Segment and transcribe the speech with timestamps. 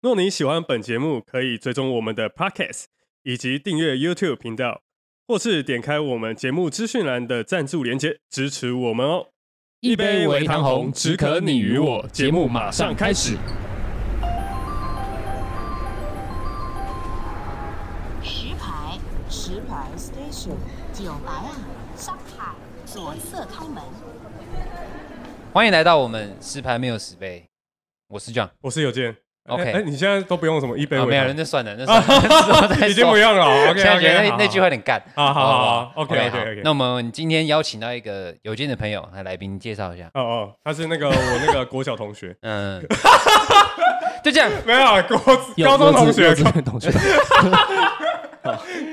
[0.00, 2.84] 若你喜欢本节目，可以追踪我们的 Podcast，
[3.24, 4.82] 以及订阅 YouTube 频道，
[5.26, 9.30] 或是点开我们节目资讯栏的赞助连接支持我们哦。
[9.80, 12.06] 一杯微糖红，只可你与我。
[12.12, 13.36] 节目马上开始。
[18.22, 18.96] 十牌，
[19.28, 20.54] 十牌 Station，
[20.92, 21.56] 九白啊，
[21.96, 22.54] 上海，
[22.86, 23.82] 左侧开门。
[25.52, 27.48] 欢迎来到我们十牌没有十杯，
[28.06, 29.27] 我是 John，我是有健。
[29.48, 32.00] OK，哎，你现在都不用什么一杯，没有人，那算了，那算
[32.68, 33.44] 了， 已经不用了。
[33.70, 35.02] OK，现在觉得那那句话有点干。
[35.14, 36.60] 好好好，OK，OK，OK。
[36.62, 40.10] 那我们今天邀请到一个有健的朋友，来来宾介绍一下。
[40.14, 42.36] 哦哦，他是那个我那个国小同学。
[42.42, 42.84] 嗯，
[44.22, 45.18] 就这样，没有国
[45.64, 46.90] 高中同学，同学，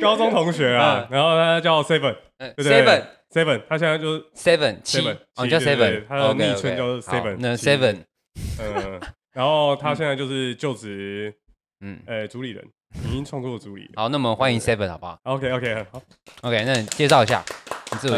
[0.01, 1.05] 高中同学啊。
[1.09, 2.83] 然后他叫 Seven，对不对
[3.33, 7.35] ？Seven，Seven，他现在就是 Seven 七，哦叫 Seven，他的昵称叫 Seven。
[7.39, 7.97] 那 Seven，
[8.59, 8.99] 嗯。
[9.35, 11.35] 然后他现在就是就职，
[11.81, 12.65] 嗯，呃，主理人，
[13.03, 13.91] 影音创作主理。
[13.97, 16.01] 好，那么欢迎 Seven 好不好？OK，OK，好
[16.43, 17.43] ，OK，那你介绍一下。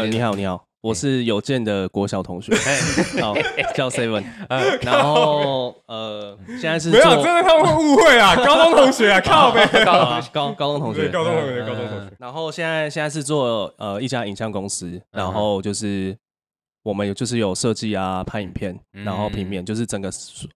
[0.08, 2.54] 你好，你好，我是有健的国小同学，
[3.20, 3.34] 好，
[3.74, 4.24] 叫 Seven。
[4.82, 12.12] 然后呃，现在是没有，真的他们会误会啊，高中同学啊，靠呗，高高高中同学，高中同学，高中同学。
[12.20, 16.16] 然后现在现在是做呃一家影像公司，然后就是
[16.84, 20.08] 我们有就是有设计啊，拍影片，然后平面，就是整个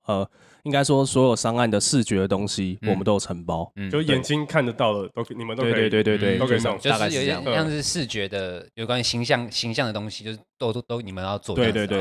[0.07, 0.25] 呃。
[0.65, 6.79] 应该说，所有商案的视觉的东西，我们都有承包，就眼睛看得到的都，你们都可以，对对对对，都可以弄。
[6.79, 11.57] 就是有点像是视觉的，有关于形象形象的东西，就是都都都你们要做。
[11.57, 12.01] 对对对，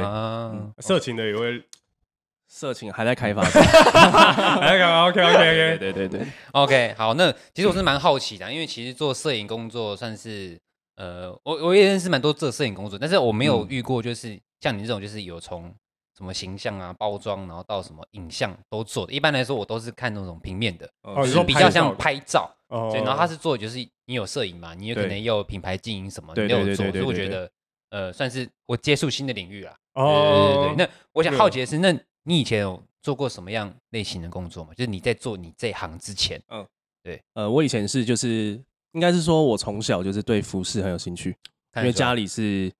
[0.77, 1.59] 色情的也会，
[2.47, 5.07] 色情还在开发， 还在开发。
[5.09, 6.21] OK OK OK，对对对
[6.51, 6.93] ，OK。
[6.95, 10.55] 好，那其实我是蛮好奇的，因为其实做摄影工作算是，
[10.97, 15.73] 呃，我我也认识蛮多做摄影工作，但是我没有遇过，就是像你这种，就是有从。
[16.17, 19.13] 什么形象啊，包装，然后到什么影像都做的。
[19.13, 22.53] 一般来说，我都是看那种平面的，就是比较像拍照。
[22.91, 26.89] 对，然后他是做，就是你有摄影嘛，你有可能也有品牌经营什么，你都有做。
[26.91, 27.51] 所以我觉得，
[27.89, 29.75] 呃，算是我接触新的领域啦。
[29.95, 30.85] 哦，对对对。
[30.85, 31.91] 那我想好奇的是，那
[32.23, 34.73] 你以前有做过什么样类型的工作吗？
[34.73, 36.65] 就是你在做你这行之前，嗯，
[37.03, 38.61] 对，呃，我以前是就是
[38.93, 41.35] 应该是说我从小就是对服饰很有兴趣，
[41.75, 42.71] 因为家里是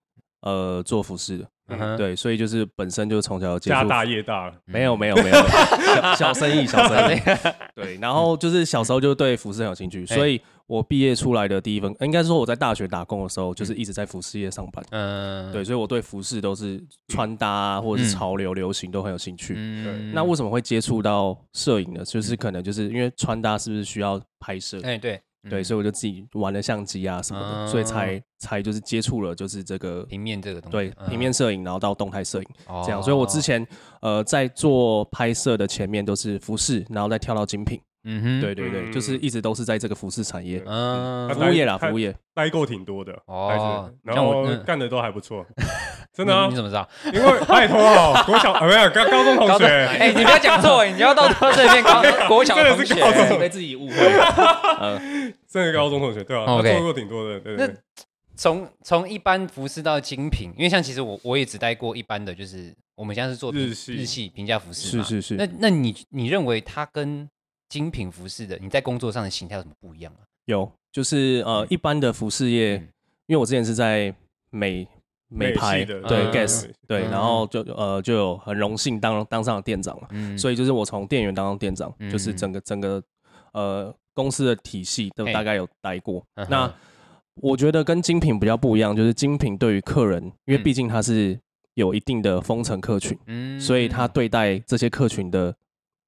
[0.42, 1.50] 呃做服饰的。
[1.98, 7.20] 对，所以就是本身就从小接触，家大业大了，没有没有没有，小生意小生意。
[7.76, 14.84] 对，然后就是小时候就对服饰很有兴趣，所以我毕业出来的第一份，应该说我在大学打工的时候，就是一直在服饰业上班。
[14.92, 19.54] 嗯，对，所以我对服饰都是穿搭或者是潮流流行都很有兴趣。
[19.58, 22.04] 嗯，那为什么会接触到摄影呢？
[22.06, 24.80] 就是可能就是因为穿搭是不是需要拍摄？
[24.84, 25.22] 哎，对。
[25.50, 30.72] 对，所以我就自己玩了相机啊什么的，所以才才就是接触了就是这个平面这个东西。
[30.72, 32.48] 对，平面摄影，然后到动态摄影
[32.86, 33.02] 这样。
[33.02, 33.66] 所以我之前
[34.02, 37.82] 呃在做拍摄的前面都是服饰，然后再跳到精品。
[38.04, 45.46] 嗯哼，对对对，就是一直都是在这个服饰产业，嗯，服务业啦，服务业待过挺多的哦，然后干的都还不错，
[46.14, 46.48] 真的啊？
[46.50, 46.88] 你怎么知道？
[47.14, 52.96] 因为拜托哦，国小 没有高高中同学，哎，你不要讲错，你要到这边高 国小同学，
[53.38, 53.96] 被自己误会，
[54.82, 57.68] 嗯，真的高中同学对啊，他做过挺多的，对对。
[57.68, 57.74] 那
[58.36, 65.36] 从从一般服饰到精品，因为像其实我我也只待过一般的，就是我们现在是做日系日系平价服饰，是是是。
[65.36, 67.30] 那那你你认为它跟
[67.72, 70.28] 精品服饰的，你在工作上的形态有什么不一样啊？
[70.44, 72.74] 有，就是呃，一般的服饰业，
[73.28, 74.14] 因为我之前是在
[74.50, 74.86] 美
[75.30, 76.02] 美拍，对
[76.34, 83.02] Guess，对，然后就呃就有很荣幸当当上了店长了，所以就是我从店员当到店长，就是整个整个
[83.54, 86.22] 呃公司的体系都大概有待过。
[86.50, 86.70] 那
[87.36, 91.40] 我觉得跟精品比较不一样，就是精品对于客人，因为毕竟它是
[91.76, 93.18] 有一定的封尘客群，
[93.58, 95.56] 所以他对待这些客群的。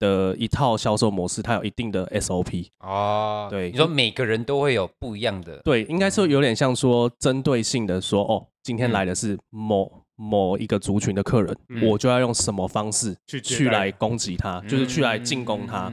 [0.04, 3.48] 的一套销售模式，它有一定的 SOP 哦。
[3.50, 15.90] 对，你说每个人都会有不一样的，对，应该是有点像说针对性的说，哦，今天来的是某某一个族群的客人，我就要用什么方式去去来攻击他，就是去来进攻他，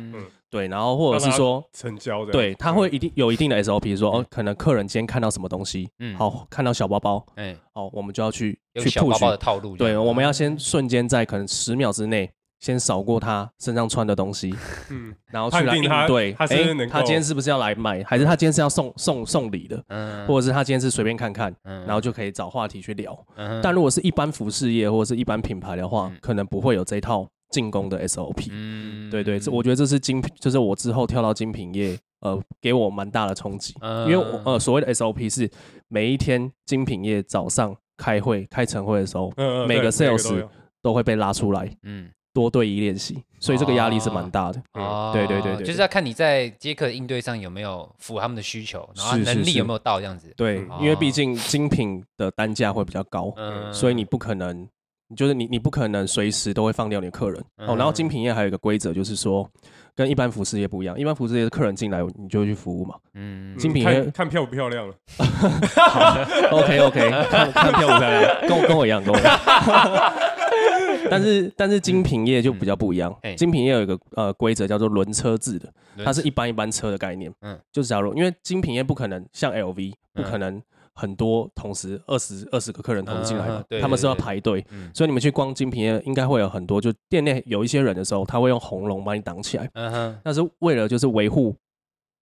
[0.51, 6.17] 对，然后或者是说成交的，对，他会一定有一定的 SOP，说哦，可能客人今天看到什么东西，嗯。
[6.17, 12.29] 好，看到小包包，哎，哦，我们就要去去 push 小包包的套路，对，我们要先瞬间在可能十秒之内。
[12.61, 14.55] 先扫过他身上穿的东西，
[14.91, 23.19] 嗯，然后去来应对，他是能他今天是不是要来买，还是他今天是要送送送礼的，嗯，或者是他今天是随便看看，嗯，然后就可以找话题去聊。
[23.63, 28.49] 但如果是一般服饰业或者是一般品牌的话，可能不会有这一套进攻的 SOP。
[28.51, 33.75] 嗯，对对，这我觉得这是精品，就是我之后跳到精品业，呃，给我蛮大的冲击，
[34.07, 35.51] 因为我呃所谓的 SOP 是
[35.89, 39.33] 每一天精品业早上开会开晨会的时候，
[39.67, 40.47] 每个 sales
[40.83, 42.11] 都会被拉出来，嗯。
[42.33, 44.63] 多对一练习，所以这个压力是蛮大的。
[44.75, 50.33] 哦，对对对对，就是要看你在接客应对上有没有符合他们的需求，然后能力有没有到这样子。
[50.37, 53.35] 对，因为毕竟精品的单价会比较高，
[53.73, 54.69] 所以你不可能，
[55.17, 57.45] 就是你你不可能随时都会放掉你的客人。
[57.57, 59.49] 哦，然后精品业还有一个规则，就是说
[59.95, 62.95] 跟一般服饰业不一样，一般服饰业的客人进来你就去服务嘛。
[63.15, 64.95] 嗯，精品业看漂不漂亮了。
[66.53, 69.39] OK OK， 看看漂不漂亮，跟我跟我一样，跟我一样。
[71.11, 75.73] 但是但是精品业就比较不一样，嗯、精品业有一个呃规则叫做轮车制的，
[76.05, 80.61] 它是一般一般车的概念，嗯，就是假如因为精品业不可能像 LV 不可能
[81.01, 91.57] 很多同时二十二十个客人同时进来的，他们是要排队，嗯、所以你们去逛精品店应该会有很多，就店内有一些人的时候，他会用红龙把你挡起来，嗯哼，那是为了就是维护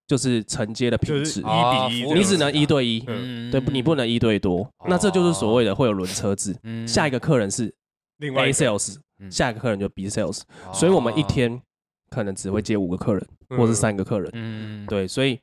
[0.07, 7.75] 就是承接的品质，一比一，你只能一对一，嗯，对，你不能一对多，那这就是所谓的会有轮车制，下一个客人是。
[8.21, 8.97] 另外 A sales，
[9.31, 10.41] 下一个客人就 B sales，
[10.73, 11.63] 所以我们一天
[12.11, 14.29] 可能只会接五个客人，或是三个客人。
[14.33, 15.39] 嗯，对，所以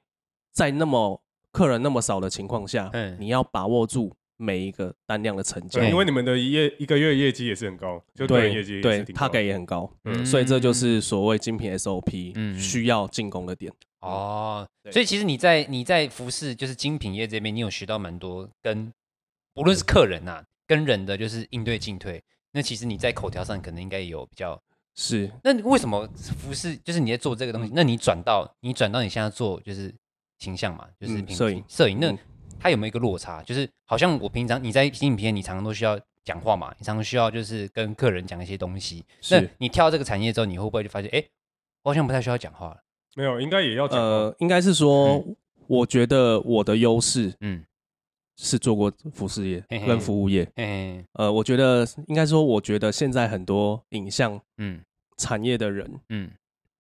[0.52, 1.18] 在那么
[1.56, 5.82] 客人那么少的情况下，你要把握住每一个单量的成交。
[5.82, 13.72] 因为你们的业一个月业绩也是很高，就对业绩对他给也很高，嗯所以这就是所谓精品 SOP 需要进攻的点。
[14.02, 18.92] 哦，所以其实你在你在服饰就是精品业这边，你有学到蛮多跟
[19.54, 22.22] 不论是客人呐，跟人的就是应对进退。
[22.52, 24.62] 那其实你在口条上可能应该有比较
[24.96, 27.72] 是，那为什么服饰就是你在做这个东西？
[27.74, 29.94] 那你转到你转到你现在做就是
[30.40, 32.16] 形象嘛，就是摄影摄影，那
[32.60, 33.42] 它有没有一个落差？
[33.44, 39.04] 就是好像我平常你在影片，你常常都需要讲话嘛，你常常需要就是跟客人讲一些东西。
[39.30, 41.24] 那你跳这个产业之后，你会不会就发现，哎，
[41.84, 42.78] 我好像不太需要讲话了？
[43.16, 44.00] 没有，应该也要讲。
[44.00, 45.24] 呃，应该是说，
[45.68, 47.64] 我觉得我的优势，嗯。
[48.38, 54.82] 是做过服饰业跟服务业，嘿嘿呃，我觉得应该说，我觉得现在很多影像嗯
[55.16, 56.30] 产业的人嗯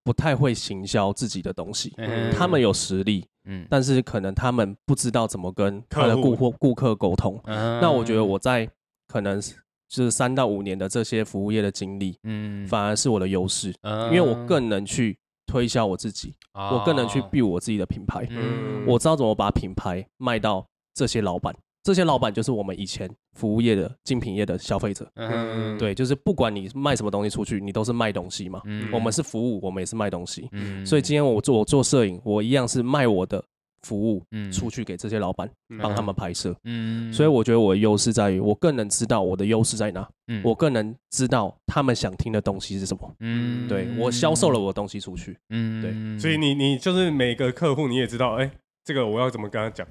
[0.05, 1.93] 不太会行销自己的东西，
[2.31, 7.33] 他们有实力嗯，但是可能他们不知道怎么跟他的顾客顾客沟通。
[7.33, 8.69] 户那我觉得我在
[9.07, 9.41] 可能
[9.89, 15.17] 就是三到五年的这些服务业的经历，嗯，反而是我的优势，嗯、因为我更能去
[15.47, 20.65] 推销我自己，哦、我更能去 build 我自己的品牌，嗯，我知道怎么把品牌卖到。
[20.97, 21.53] 这些老板，
[21.85, 25.07] 这些老板就是我们以前服务业的精品业的消费者。
[25.13, 28.59] 嗯，对，就是不管你卖什么东西出去，你都是卖东西嘛。
[28.65, 30.49] 嗯，我们是服务，我们也是卖东西。
[30.51, 33.43] 嗯，所以今天我做我做摄影，我一样是卖我的
[33.83, 35.47] 服务，嗯，出去给这些老板
[35.79, 36.55] 帮他们拍摄。
[36.63, 40.09] 嗯，所以我觉得我的优势在于，我更能知道我的优势在哪。
[40.27, 43.15] 嗯，我更能知道他们想听的东西是什么。
[43.19, 45.37] 嗯，对，我销售了我的东西出去。
[45.51, 48.49] 嗯，对，所以你你就是每个客户你也知道，哎，
[48.83, 49.87] 这个我要怎么跟他讲。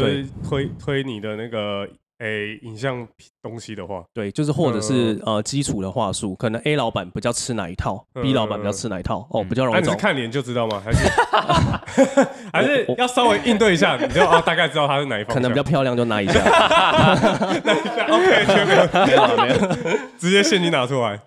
[0.00, 1.86] 是推推你的那个
[2.18, 3.06] 诶影像
[3.42, 9.80] 东西的话，对，就是或者是呃基础的话术，可能 A 老板比较吃哪一套，B 老板比较吃哪一套，哦，比较容易。
[9.80, 10.80] 你是看脸就知道吗？
[10.82, 11.04] 还是
[12.52, 15.34] 还是要稍微应对一下，你就啊大概知道他是哪一方。
[15.34, 16.40] 可能比较漂亮就拿一下，
[17.64, 18.06] 拿一下。
[18.06, 18.46] OK，
[19.06, 21.20] 没有没有没有，直接现金拿出来。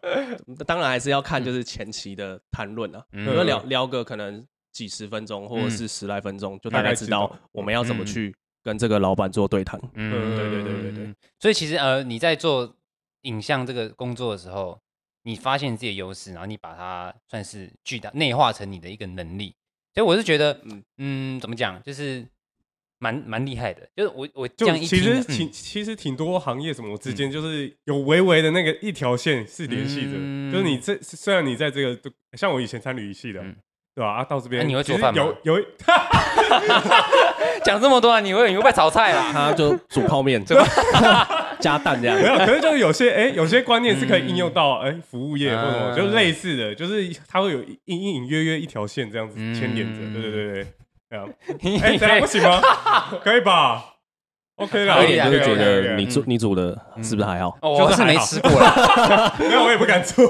[0.65, 8.33] 当然还是要看就是前期的谈论啊，比如聊聊个可能几十分钟或者是十来分钟，就大概知道我们要怎么去。
[8.65, 11.15] 跟这个老板做对谈，嗯，对对对对对。
[11.39, 12.75] 所以其实呃，你在做
[13.21, 14.81] 影像这个工作的时候，
[15.21, 19.53] 你发现自己的优势，然后你把它算是巨大内化成你的一个能力。
[19.93, 22.25] 所以我是觉得，嗯嗯，怎么讲，就是
[22.97, 23.87] 蛮蛮厉害的。
[23.95, 30.13] 就是我我这样一，其实挺其实挺多行业什么之间，就是有微微的那个一条线是联系的。
[30.51, 33.45] 就是你这虽然你在这个，像我以前参旅一系的。
[33.95, 34.11] 对吧？
[34.15, 35.23] 啊，到这边，你会煮饭吗？
[35.43, 35.65] 有有，
[37.63, 39.29] 讲这么多啊，你会你会不会炒菜啦？
[39.33, 40.43] 他就煮泡面，
[41.59, 42.17] 加蛋这样。
[42.19, 50.01] 没有，可是就是有些哎，有些观念是可以应用到哎服务业或什么，就类似的，就是它会有隐隐隐约约一条线这样子牵连着。
[50.13, 50.67] 对对对对，
[51.09, 51.29] 这样。
[51.81, 52.61] 哎，这样不行吗？
[53.23, 53.94] 可以吧
[54.55, 55.01] ？OK 啦。
[55.01, 57.57] 有点就是觉得你煮你煮的是不是还好？
[57.61, 60.25] 我是没吃过啦， 没有，我也不敢做。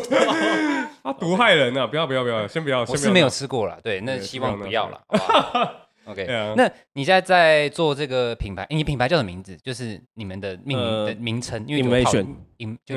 [1.03, 1.85] 他毒害人啊！
[1.85, 2.79] 不要不要不要，先不要。
[2.81, 4.99] 我是没有吃过了，对，那希望不要了。
[6.05, 9.55] OK，那你现在在做这个品牌，你品牌叫什么名字？
[9.63, 12.25] 就是你们的命名的名称，因为 Inmation，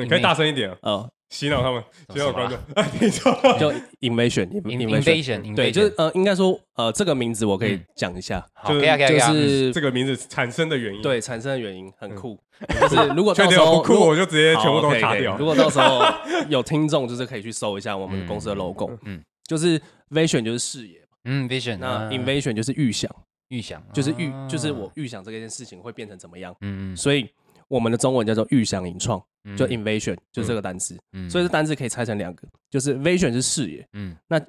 [0.09, 0.75] 可以大声一点。
[0.81, 2.57] 呃洗脑他们，洗脑观众。
[3.59, 3.71] 就
[4.01, 12.39] invasion，invasion，对，就是呃，应该说呃，这个名字我可以讲一下，就是就是这个名字产生的原因，对，产生的原因很酷。
[12.81, 15.37] 就是如果到时候不酷，我就直接全部都卡掉。
[15.37, 16.01] 如果到时候
[16.49, 23.09] 有听众，就是可以去搜一下我们公司的 logo，嗯，就是 vision 就是视野，嗯，vision，那 invasion 就是预想，
[23.49, 27.29] 预想就是预，就是我预想这件事情会变成怎么样，嗯，所以。
[27.69, 29.23] 我们的中文叫做预想影创，
[29.55, 30.97] 就 invasion，就这个单词，
[31.29, 34.41] 所以这单词可以拆成两个，就是 vision 是视野，嗯，那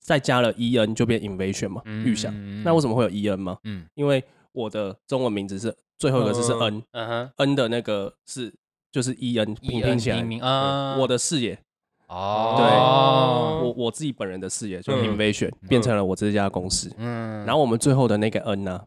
[0.00, 2.32] 再加了 en 就变 invasion 嘛，预想。
[2.62, 3.58] 那为什么会有 en 吗？
[3.64, 8.54] 嗯，因为我的中文名字是最后一个字是 n，嗯哼，n 的那个是
[8.92, 10.24] 就是 en 拼拼起来，
[10.98, 11.58] 我的视野，
[12.06, 18.86] 哦，对，我我自己本人的视野就 invasion 变成了我这家公司，嗯，然后我们最后的那个 n 呢，嗯。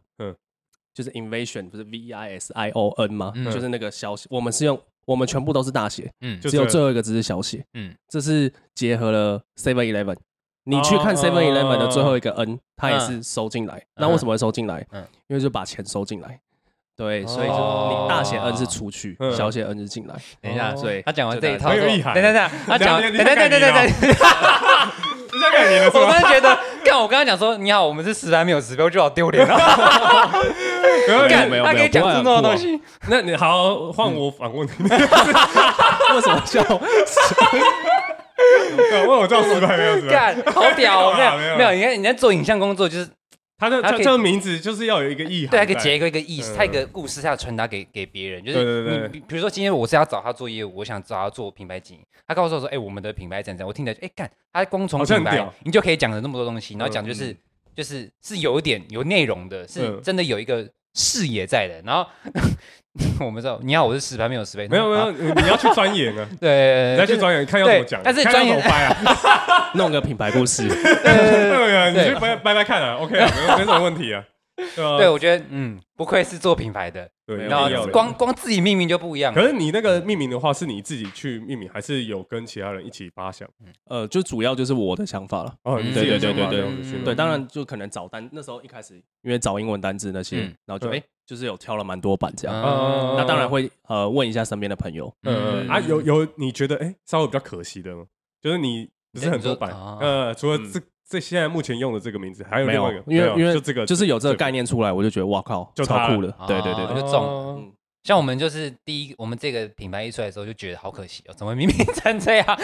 [0.96, 3.30] 就是 invasion 不是 V I S I O N 吗？
[3.52, 10.16] 就是那个小写，我们是用我们全部都是大写，嗯，只有最后一个字是小写，嗯，这是结合了 Seven Eleven，
[10.64, 14.86] 你去看 Seven Eleven 的最后一个 N，它也是收进来，那为什么会收进来？
[14.90, 16.40] 嗯，因为就把钱收进来，
[16.96, 20.14] 对，所以就你大写 N 是出去，小写 N 是进来。
[20.40, 23.92] 等一下，所以 他讲完这一套，等等等，他讲，等等等等等等。
[25.38, 29.54] 我突然觉得，看我刚刚讲说你好，我们是实拍没有指标，就好丢脸了。
[31.06, 32.80] 没有没有，他可以讲出那么多东西。
[33.08, 36.62] 那你好，换我反问你， 为什么叫？
[39.06, 40.00] 问我叫实拍没有？
[40.00, 43.08] 实干，好屌，没有没有，你看你在做影像工作就是。
[43.58, 57.34] 他的他这个名字就是要有一个意涵，对，他可以结一个一个意思，他一个故事，他要传达给给别人，就是你比如说今天我是要找他做业务，我想找他做品牌经营，他告诉我说，哎，我们的品牌怎样，我听着，哎，干，他光从品牌，你就可以讲了那么多东西，然后讲就是
[57.76, 62.08] 就是是有一点有内容的，是真的有一个视野在的，然后。
[63.20, 66.26] 我们知道，你好，我是实拍，没有实拍，没有没有，你要去钻研啊。
[66.40, 68.00] 对，你要去钻研，看要怎么讲。
[68.02, 70.66] 但是钻研拍啊， 弄个品牌故事。
[70.66, 74.24] 对， 你去掰掰掰看啊，OK 啊，没有没什么问题啊。
[74.74, 77.08] 对，我觉得嗯，不愧是做品牌的。
[77.26, 79.34] 对，然后光光自己命名就不一样。
[79.34, 83.48] 可是你那个命名的话，是你自己去命名，还是有跟其他人一起发想？
[83.86, 85.54] 呃，就主要就是我的想法了。
[85.64, 91.02] 哦，对对对对对，对，当然就可能找单，那时候一开始因为找英文单字那些，然后就哎。
[91.26, 92.54] 就是有挑了蛮多版这样，
[93.16, 98.04] 那当然会呃问一下身边的朋友，嗯啊有有你觉得哎稍微比较可惜的吗？
[98.40, 107.72] 就是你不是很多版，呃除了这这现在目前用的这个名字，还有另外一个，因为因为就这个就是有这个概念出来，我就觉得哇靠，就超酷了，对对对，就中。
[108.04, 112.46] 像我们就是第一，我们这个品牌一出来的时候就觉得好可惜哦，怎么明明成这样？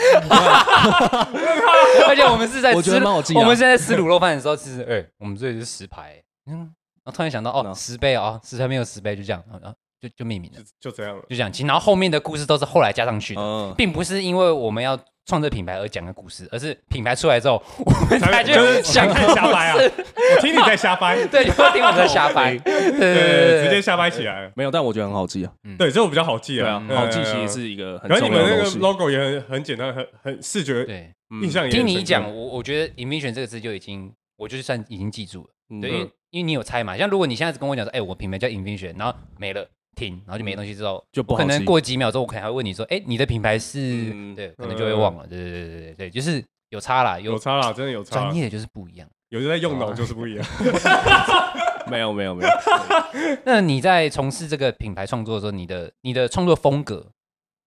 [2.09, 2.95] 而且我们是在吃，
[3.35, 6.73] 我们现在吃卤肉饭的时候，其实哎我们这里是十排，嗯。
[7.05, 11.53] 然后突然想到，哦，十倍哦，实拍没有十倍，就这样，然后就就命名了，就这样了，就这样。
[11.53, 19.76] 其实然后后面的故事都是后来加上去的，并不是因为我们要创这品牌而讲的故事，而是品牌出来之后，我们才就是想瞎掰啊。
[19.79, 24.50] 我听你在瞎掰，对，就听我在瞎掰，对对，直接瞎掰起来。
[24.57, 25.52] 没有，但我觉得很好记啊。
[25.79, 28.09] 对，这我比较好记啊，好记其实是一个很。
[28.11, 31.12] 可是你们那个 logo 也很很简单，很很视觉，对，
[31.43, 31.71] 印象也。
[31.71, 36.11] 听你讲，我我觉得 “invention” 这个字就已经，我就算已经记住了，对。
[36.31, 50.47] 因为你有猜嘛，像如果你现在跟我讲说，哎，我品牌叫 “invention”，然后没了，停，然后就没东西之后，就不可能过几秒钟，我可能还会问你说，哎，你的品牌是，对，可能就会忘了，对对对对对对，就是有差啦，有差啦，真的有差，专业就是不一样，有人在用脑就是不一样，
[51.91, 52.51] 没有没有没有。
[53.45, 57.11] 那你在从事这个品牌创作的时候，你的你的创作风格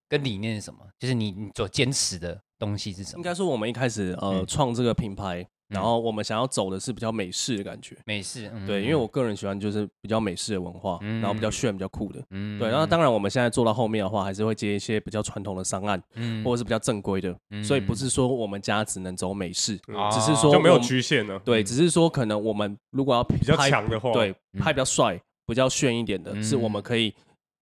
[0.10, 0.80] 跟理念是什么？
[1.00, 3.18] 就是你你所坚持的东西是什么？
[3.18, 5.46] 应该说我们一开始呃创这个品牌。
[5.68, 12.70] 然后我们想要走的是比较美式的感觉，美式，对，因为我个人喜欢就是比较美式的文化，然后比较炫、比较酷的，对。
[12.70, 16.02] 然后当然我们现在做到后面的话，还是会接一些比较传统的商案，
[16.44, 19.76] 或者是比较正规的，所以不是说我们家只能走美式，
[20.12, 21.40] 只是说就没有局限了。
[21.40, 27.14] 对，只是说可能我们如果要比较强的话，对，拍比较帅、比较炫一点的，是我们可以。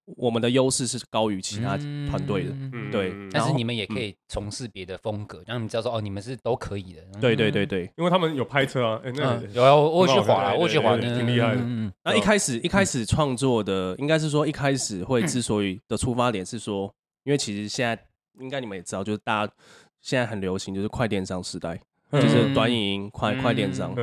[0.05, 1.77] 我们的优势是高于其他
[2.09, 2.53] 团队的，
[2.91, 3.13] 对。
[3.31, 7.01] 但是你们也可以从事别的风格，让你们知道说哦，你们是都可以的。
[7.21, 11.61] 对对对对，因为他们有拍车啊，哎，那有啊，我去滑，我去滑，挺厉害的。
[12.03, 16.93] 那一开始一开始创作的，应该是说一开始会之所以的出发点是说，
[17.23, 17.97] 因为其实现在
[18.39, 19.53] 应该你们也知道，就是大家
[20.01, 21.79] 现在很流行就是快电商时代。
[22.13, 23.93] 就是短影音快快电商，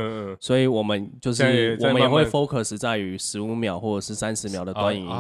[0.41, 5.11] 所以我们就是我们也会 focus 在于十五秒或者是三十秒的短影音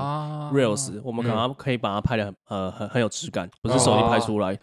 [0.52, 4.58] reels，我们可能可以把它拍的呃很很有质感，不是手机拍出来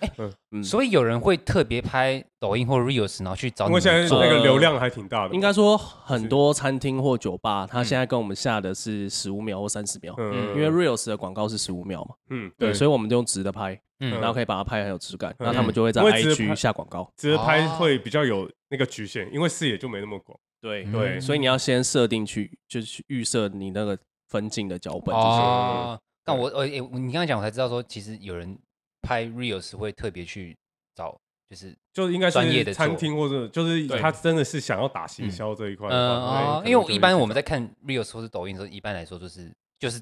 [0.52, 0.64] 嗯。
[0.64, 3.68] 所以有人会特别拍抖音或 reels，然后去找。
[3.68, 5.34] 因为现在那个流量还挺大的。
[5.34, 10.16] 应该说很多餐厅或酒吧，他现在跟我们下的是十五秒或三十秒，
[10.56, 12.16] 因为 reels 的广告是十五秒嘛。
[12.30, 13.80] 嗯，对，所以我们就用直的拍。
[14.00, 17.12] 嗯，然后可以把它拍很有质感，那他们就会在 IG 下广告。
[17.16, 20.38] 直拍会比较有那个局限，因为视野就没那么广。
[20.62, 23.98] 对对，所以你要先设定去，就是去预设你那个
[24.30, 25.16] 分镜的脚本。
[25.16, 28.58] 哦，但我我你刚刚讲，我才知道说，其实有人
[29.02, 30.58] 拍 Reels 会特别去
[30.96, 31.20] 找。
[31.50, 35.88] 就是就应该专业的餐厅或者就是他真的是想要打行销这一块。
[35.90, 39.50] 嗯，因为一般我们在看 Reels 或是抖音的时候，一般来说就是
[39.80, 40.02] 就是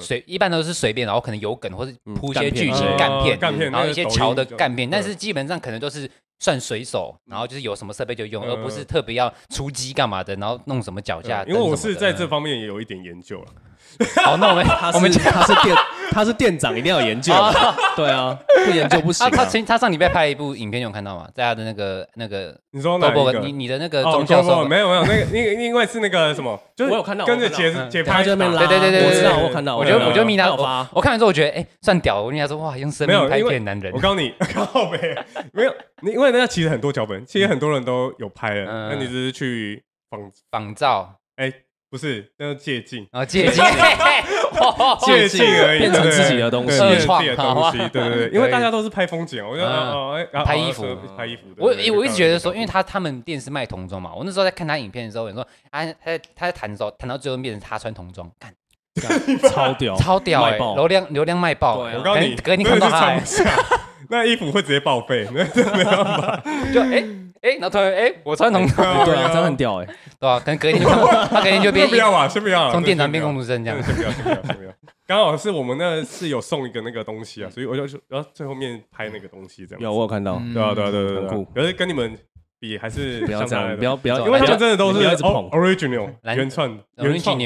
[0.00, 3.38] 随一般都是随便，然后可能有梗或是铺一些剧情干片，
[3.70, 6.10] 然后一些桥的干片，但是基本上可能都是
[6.40, 11.44] 算随手，然后就是有什么设备就用，而不是特别要出击干嘛的，然后弄什么脚架。
[11.44, 13.52] 因为我是在这方面也有一点研究了。
[14.24, 15.76] 好，那我们他是他是店
[16.10, 17.32] 他是店长，一定要研究。
[17.96, 18.36] 对啊，
[18.66, 19.28] 不研究不行。
[19.30, 21.28] 他他他上礼拜拍一部影片，有看到吗？
[21.34, 23.32] 在他的那个那个，你说哪个？
[23.40, 28.66] 你你的那个宗教说没有没有， 那个因因为是那个什么，就是我有看到跟着节节拍这边拉。
[28.66, 29.76] 对对对对，我知道我看到。
[29.76, 30.50] 我觉得我觉得米娜，
[30.92, 32.20] 我看完之后我觉得哎算屌。
[32.20, 33.92] 我跟他说哇，用生命拍片男人。
[33.92, 35.16] 我告诉你，靠北
[35.52, 41.52] 没有你，因为那其实很多脚本，其实很多人都有拍了，那你只是去仿仿照哎。
[41.94, 43.06] 不是，那是借镜。
[43.12, 43.62] 啊，借镜，
[45.06, 50.84] 借镜而已，变成自己的东西，自己的东西，对对对，因为大家都是拍风景，我觉得拍衣服，
[51.16, 51.42] 拍衣服。
[51.56, 58.52] 我我一直觉得说，因为他他们店是卖童装嘛，我那时候在看他影片的时候，我说啊，他在他在谈的时候，谈到最后变成他穿童装，看，
[59.50, 63.18] 超屌，超屌，哎，流量流量卖爆，我告诉你，哥，你看到他，
[64.10, 67.04] 那衣服会直接报废，那没办法，就哎。
[67.44, 70.40] 哎，然后突然哎，我穿童装，对啊，真的很屌哎，对吧？
[70.42, 74.70] 可能隔天就他隔天就变，不要啊，先不要，从店长变工读生这样，先不要，先不要，先不要。
[75.06, 79.82] 刚好是我们那是有送一个那个东西啊，所以我就说，然后最后面拍那个东西这样。
[79.82, 81.46] 有，我有看到，对啊，对啊，对对对。
[81.54, 82.16] 可是跟你们
[82.64, 87.38] 比还是不要这样，不要不要，因为他们真的都是 original 原创原创，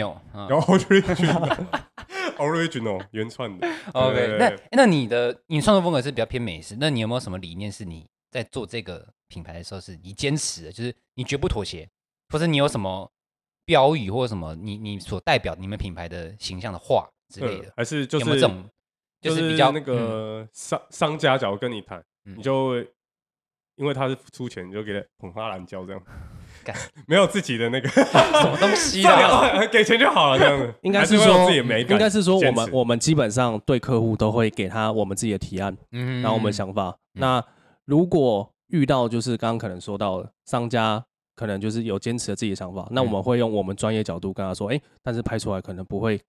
[0.49, 1.67] 然后 original
[2.39, 3.69] original 原创的。
[3.93, 8.07] OK，那那你的你创作风格是比较偏美式，那你有没有什么理念是你？
[8.31, 11.89] 在做这个品牌的时候，是你坚持的，就是你绝不妥协，
[12.29, 13.11] 或者你有什么
[13.65, 18.69] 标语或者什么你你所代表你们品牌的形象的话之类的，还是就是有没有这种，
[19.23, 22.05] 就是比较那个商商家假如跟你谈，
[22.37, 22.85] 你就
[23.79, 26.03] 因为他是出钱，你就给他捧花篮教这样，
[27.07, 37.43] 没有自己的那个什么东西啊，给钱就好了这样子， 应该是说自己没，应该是说我们我们基本上对客户都会给他我们自己的提案，嗯，然后我们想法那。
[37.89, 41.03] 如果遇到就是刚刚可能说到的商家，
[41.35, 46.21] 可能就是有坚持了自己的想法，那我们会用我们专业角度跟他说，哎，但是拍出来可能不会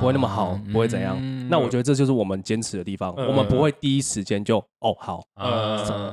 [0.00, 1.16] 不会那么好，不会怎样。
[1.48, 5.22] 那我觉得这就是我们坚持的地方，我们不会第一时间就哦好，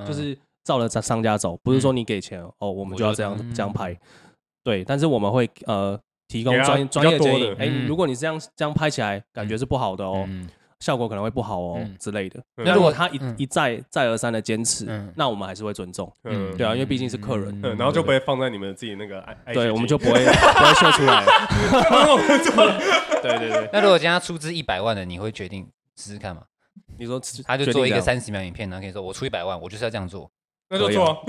[0.06, 3.98] 就是照着商家走，不是说你给钱哦，我们就要这样这样拍。
[4.64, 10.28] 对，但是我们会呃提供专专业建议，哎，如果你这样这样拍起来感觉是不好的哦。
[10.80, 12.42] 效果可能会不好哦之类的。
[12.56, 16.12] 那如果他一一再再而三的坚持，那我们还是会尊重。
[16.24, 17.62] 嗯，对啊，因为毕竟是客人。
[17.62, 19.54] 然后就不会放在你们自己那个爱。
[19.54, 21.24] 对，我们就不会不会秀出来。
[23.22, 23.70] 对对对。
[23.72, 26.42] 那如果今天他出资一百万的，你会决定试试看吗？
[26.98, 30.32] 你说他就做一个三十秒影片，然后跟你说我出一百万，我就是要这样做。
[30.72, 31.22] 那就做，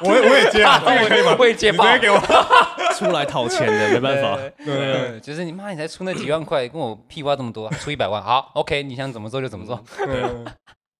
[0.00, 1.36] 我我也接啊， 这个可以吗？
[1.38, 2.18] 我也接，直接给我。
[2.96, 4.38] 出来讨钱的，没办法。
[4.64, 9.78] 对，就是你妈，你才出那几万块，跟我屁话这么多，出一百万，好，OK，你想怎么做就怎么做。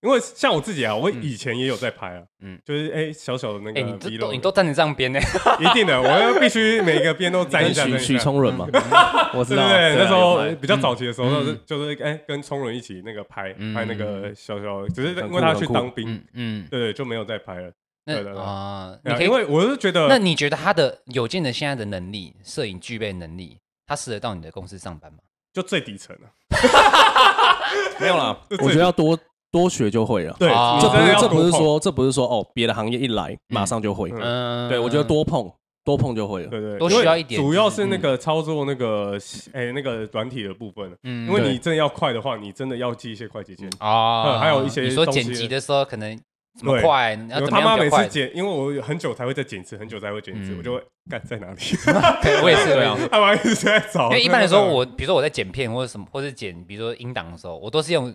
[0.04, 5.18] 因为像我自己啊，我以前也有在拍啊，嗯，就是哎小小的那个，哎你都你都站在这样编呢，
[5.58, 7.84] 一定的，我要必须每个边都站一下。
[7.98, 8.66] 许聪伦嘛，
[9.34, 17.72] 我知道，对，那时候比较早期的时候，就是就是哎跟聪伦一起那个拍拍那个小小，只是因为他去当兵，嗯，对对，就没有再拍了。
[18.04, 25.20] 对对啊，你可以，因为我是觉得，那你觉得他的有见的现在的能力，摄影具备能力，他适合到你的公司上班吗？
[25.54, 26.28] 就最底层了，
[27.98, 29.18] 没有啦，我觉得要多。
[29.54, 30.48] 多学就会了，对，
[30.80, 35.48] 这不是这不是说这不是说哦，别的行业一来马上就会，嗯，对我觉得多碰
[35.84, 39.16] 多碰就会了，对对，多需要一点，主要是那个操作那个
[39.52, 46.18] 哎那个软体的部分，嗯，因为你真的要快的话，你真的要记一些快捷键啊，还有一些你说剪辑的时候可能
[46.58, 51.60] 怎么快，要怎么样他妈每次剪，因为我很久才会再剪一次，很久才会剪一次，我就会干在哪里，
[52.42, 58.12] 我也是这样， 他妈一直在找，因为一般来说我比如说我在剪片或者什么，或者剪比如说音档的时候，我都是用。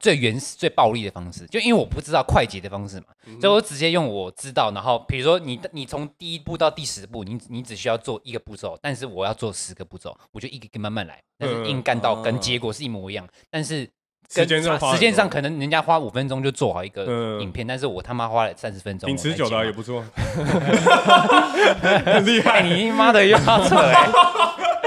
[0.00, 3.06] 最原始、最暴力的方式，就因为我不知道快捷的方式嘛，
[3.40, 4.72] 所以我直接用我知道。
[4.74, 11.22] 然后，比如说你，你从第一步到第十步，你你只需要做一个步骤，但是我要做十个步骤，我就一个一个慢慢来。
[11.38, 13.88] 但是硬干到跟结果是一模一样，但是
[14.32, 17.04] 时间上时间上可能人家花五分钟就做好一个
[17.40, 19.06] 影片，但是我他妈花了三十分钟。
[19.06, 20.02] 挺持久的也不错，
[22.04, 24.08] 很厉害，你妈的又要扯哎！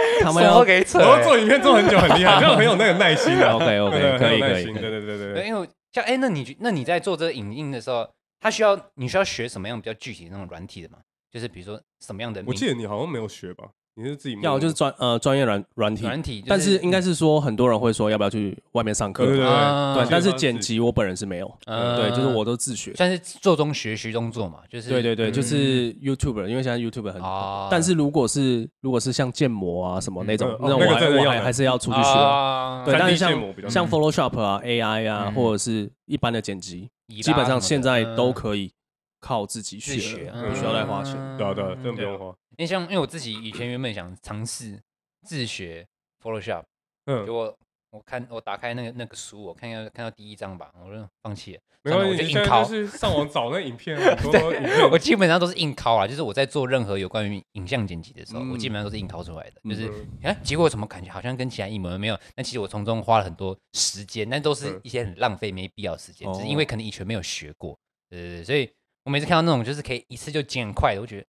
[0.22, 3.52] 他们要给扯，我要做影片做很久，很厉害，就很有那个耐心的。
[3.52, 5.34] OK OK， 可以可以，对对对对。
[5.34, 10.98] 对，因为像哎，那你那你在做这个影印的时候，他需要你需要学什么样比较具体的那种软体的吗？
[11.32, 12.44] 就是比如说什么样的？
[12.46, 13.70] 我记得你好像没有学吧？
[13.96, 19.24] 你是自己要就是专呃专业软软体，软体，但是应该是说很多人会说要不要去外面上课？
[19.26, 27.22] 对对对，但是剪辑我本人是没有，对，就是我都自学，算是做中学学中做嘛，就是对对对，就是 YouTube，因为现在 YouTube 很，
[27.70, 33.32] 但是如果是如果是像建模啊什么那种那种，我还还是要出去学，对，但是像
[33.70, 36.90] 像 Photoshop 啊 AI 啊或者是一般的剪辑，
[37.22, 38.72] 基本上现在都可以
[39.20, 42.34] 靠自己学，不需要再花钱，对啊对啊，真不用花。
[42.58, 44.80] 因为像因为我自己以前原本想尝试
[45.28, 45.86] 自学
[46.22, 46.64] Photoshop，
[47.06, 47.56] 嗯，结果
[47.92, 51.62] 我看我打开那个那个书，我看要看到第一章吧，我就放弃了。
[51.86, 54.90] 没关系，我就硬拷，就是上网找那影片，很 多影片。
[54.90, 59.62] 我基本上都是硬拷啊，就是我在做任何有关于影像剪辑的时候，我基本上都是硬拷出来的。
[59.70, 62.18] 就是哎，结果怎么感觉好像跟其他一模没有？
[62.36, 67.78] 但其实我从中花了很多时间，但都是一些很浪费、没必要的时间，只是因为可能以前没有学过。
[68.12, 68.72] 呃，所以
[69.04, 71.28] 我每次看到那种就是可以一次就剪很快的，我觉得。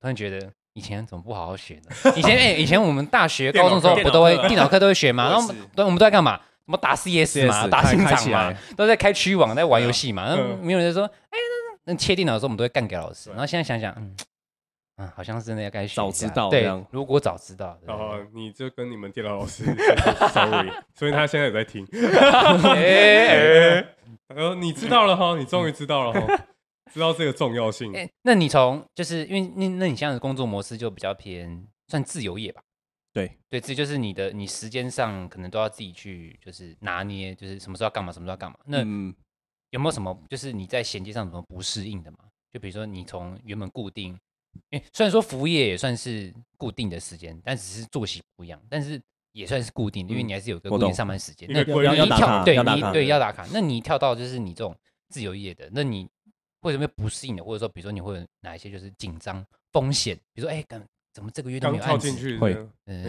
[0.00, 2.12] 突然觉得以前怎么不好好学呢？
[2.16, 5.28] 以前哎，以前我们大学、高中时候不都会电脑课都会学嘛？
[5.30, 6.36] 然后对，我们都在干嘛？
[6.36, 10.26] 什么打 CS 嘛，打新场嘛，都在开区域网，在玩游戏嘛。
[10.26, 11.38] 然后没有人说，哎，
[11.86, 13.30] 那那切电脑的时候，我们都会干给老师。
[13.30, 14.14] 然后现在想想，嗯，
[14.98, 15.94] 嗯，好像是真的要该学。
[15.96, 19.64] 早知道对，如果早知道，哦，你就跟你们电脑老师
[20.30, 21.88] sorry，所以他现在也在听。
[22.76, 23.82] 哎，
[24.60, 26.38] 你知道了哈，你终于知道了哈。
[26.92, 27.94] 知道这个重要性。
[27.96, 32.62] 哎，那你从就是因为那那你现在的工作模式就比较偏算自由业吧？
[33.12, 38.56] 对对，这就是你的你时间上可能都要自己去就是拿捏，就是什么时候要干嘛，什么时候要干嘛。
[38.66, 38.78] 那
[39.70, 42.18] 有没有什么就是你在衔接上有什么不适应的嘛？
[42.52, 44.16] 就比如说你从原本固定，
[44.70, 49.00] 因为虽然说服务业也算是固定的时间，但只是作息不一样，但是
[49.32, 51.48] 也算是固定的，因为你还是有个固定上班时间。
[51.50, 53.46] 那要要打卡，对，你对要打卡。
[53.52, 54.76] 那你跳到就是你这种
[55.08, 56.08] 自由业的，那你。
[56.62, 57.44] 为什么不适应的？
[57.44, 60.16] 或者说，比如说你会有哪一些就是紧张风险？
[60.34, 60.64] 比如说，哎，
[61.14, 62.38] 怎么这个月都没有案子？
[62.38, 62.56] 会，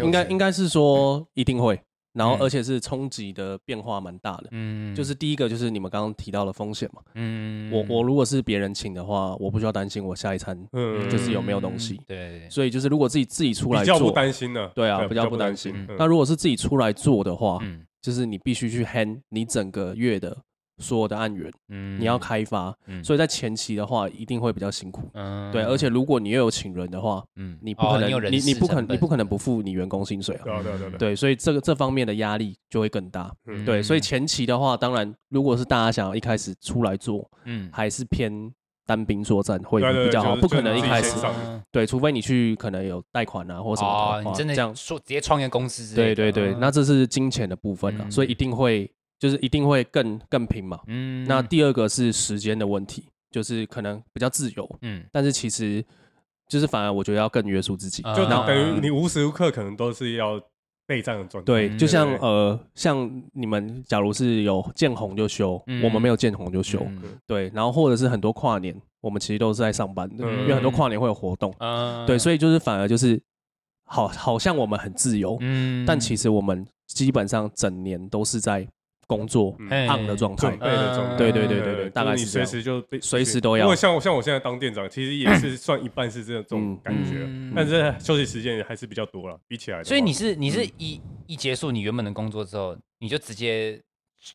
[0.01, 1.79] 应该应该是说一定会，
[2.13, 4.47] 然后而且是冲击的变化蛮大的。
[4.51, 7.01] 嗯，就是第一个就是你们刚刚提到的风险嘛。
[7.15, 10.57] 嗯，我我如果是别人请的话，我不需要担心我下一餐
[11.09, 11.99] 就是有没有东西。
[12.07, 14.67] 对，所以就是如果自己自己出来做，比较不担心的。
[14.69, 15.87] 对啊，比较不担心。
[15.97, 17.59] 那如果是自己出来做的话，
[18.01, 20.35] 就是你必须去 hand 你整个月的。
[20.79, 38.51] 所有的案源，嗯，你要开发，嗯，所以在前期的话一定会比较辛苦，嗯，对，而且如果你又有请人的话，嗯，你不可能，你你不可能，你不可能不付你员工薪水啊，对对对对，所以这个这方面的压力就会更大，嗯，对，所以前期的话，当然如果是大家想要一开始出来做，嗯，还是偏
[38.85, 41.15] 单兵作战会比较好，不可能一开始，
[41.71, 44.75] 对，除非你去可能有贷款啊或什么的话，你真的这样。
[44.75, 48.89] 说直接创业公司，对对对，那这是金钱的部分啊，所以一定会。
[49.19, 55.83] 就是一定会更更拼嘛，嗯，那第二个是时间的问题，就是可能比较自由，嗯，但是其实
[56.47, 60.41] 就是反而我觉得要更约束自己，就等于你无时无刻可能都是要
[60.87, 66.81] 备战的状态，对，就像呃，像你们假如是有见红就休，我们没有见红就休，
[67.27, 71.53] 对，然后或者是很多跨年，我们其实都是在上班的，因为很多跨年会有活动，
[72.07, 73.21] 对，所以就是反而就是
[73.83, 78.65] 好，好像我们很自由，嗯，但其实我们基本上整年都是在。
[79.09, 80.55] 工作 on 的状态，
[81.17, 83.65] 对对对对对，大概你随时就随时都要。
[83.65, 89.83] 因为像我像我现在当店长，其实也是算一半是这种感觉，但是休息时间还是比较多了，比起来。
[89.83, 93.81] 所以你是你是一一结束你原本的工作之后，你就直接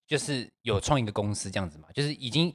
[0.08, 1.84] 就是有创一个公司这样子嘛？
[1.94, 2.52] 就是已经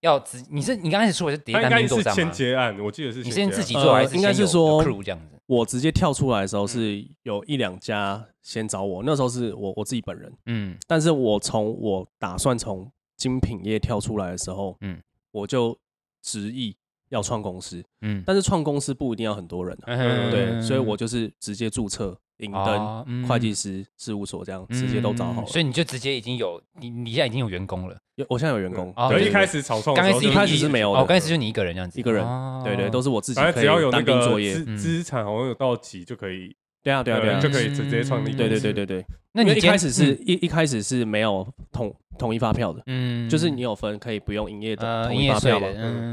[0.00, 2.14] 要直，你是你刚开始出来是第一单兵作战吗？
[2.14, 5.37] 先结案，我记得是你先自己做还是应该是说这样子？
[5.48, 15.76] 我直接跳出来的时候是有一两家先找我，那时候是我我自己本人，嗯，但是我从我打算从精品业跳出来的时候，嗯，我就
[16.22, 16.76] 执意
[17.10, 22.18] 要创公司，嗯，但是创公司不一定要很多人，对，所以我就是直接注册。
[22.38, 27.98] 影灯、会计师事务所这样直接都找好了，所以你就直接已经有你你现在已经有员工了。
[28.14, 28.94] 有我现在有员工。
[29.08, 31.00] 对，一开始草创，刚开始一开始是没有的。
[31.00, 32.24] 哦，刚开始就你一个人这样子，一个人。
[32.62, 33.40] 对对，都是我自己。
[33.56, 36.54] 只要有那个资资产好像有到几就可以。
[36.80, 38.32] 对啊对啊对啊，就可以直接创立。
[38.32, 39.04] 对对对对对。
[39.32, 45.66] 那你一开始是一一开始是没有统统一发票的，嗯，就是你有分可以不用营业的统一发票嘛，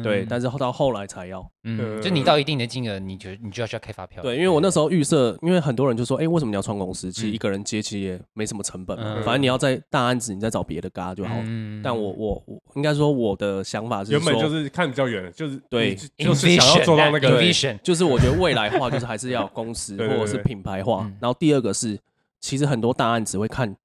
[0.04, 7.12] 对，但是到后来才要，嗯，就你到一定的金额，你就你就要需要开发票，对，因为我那时候预设，因为很多人就说，哎，为什么你要创公司？
[7.12, 11.36] 其实一个人接其实也没什么成本，反正你要在大案子，你再找别的嘎就好。
[11.84, 22.00] 但我我我应该说我的想法是，原本就是看比较远，就是对，就是 想要做到那个 vision，就是我觉得未来化就是还是要公司 或者是品牌化，然后第二个是，
[22.40, 23.76] 其实很多大案子会看。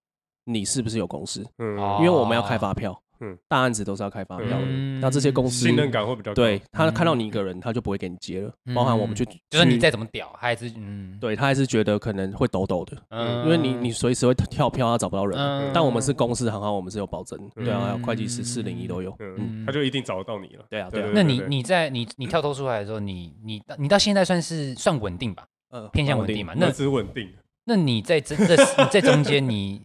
[0.44, 1.44] 你是不是有公司？
[1.59, 3.00] 嗯，因为我们要开发票。
[3.22, 4.64] 嗯，大案子都是要开发票的，
[4.98, 6.35] 那这些公司信任感会比较高。
[6.35, 8.50] 对，他看到你一个人，他就不会给你接了。
[8.74, 15.70] 包含我们去，就是你再怎么屌，他还是嗯，对他还是觉得可能会抖抖的，嗯，因为你你随时会跳票，他找不到人。
[15.74, 20.64] 但我们是公司行号，我们是有保证，对啊，还有会计师四零一都有，嗯，他就一定找得到你了。
[20.70, 21.11] 对啊，对啊。
[21.12, 25.44] 那你你在你你跳脱出来的时候，你你你到现在算是算稳定吧？
[25.68, 26.55] 呃，偏向稳定嘛。
[26.57, 27.29] 那只稳定。
[27.66, 29.83] 那你在这这在中间你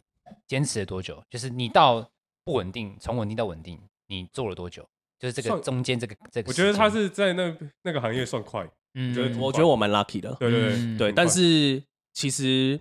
[0.47, 1.23] 坚持了多久？
[1.29, 2.09] 就是你到
[2.43, 3.79] 不稳定，从稳定到稳定。
[4.07, 4.87] 你做了多久？
[5.17, 8.63] 就是这个中间这个这个，我觉得他是在那那个行业算快。
[8.93, 10.31] 嗯，我觉得我蛮 lucky 的。
[10.39, 11.81] 对对对对，但是
[12.13, 12.79] 其实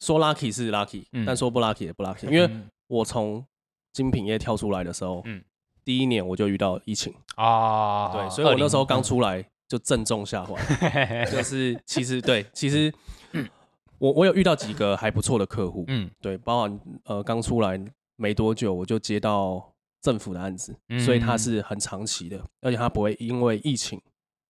[0.00, 2.50] 说 lucky 是 lucky，但说不 lucky 也不 lucky，因为
[2.86, 3.44] 我从
[3.92, 5.44] 精品业跳出来的时候，嗯，
[5.84, 10.56] 第一年我就遇到疫情啊，对，所以我那时候刚出来就正中下怀。
[11.30, 12.90] 就是其实对，其实
[13.98, 17.80] 我我有遇到几个还不错的客户，嗯，对，包含呃刚出来
[18.16, 19.70] 没多久我就接到。
[20.04, 23.98] 政府的案子，所以它是很长期的，而且它不会因为疫情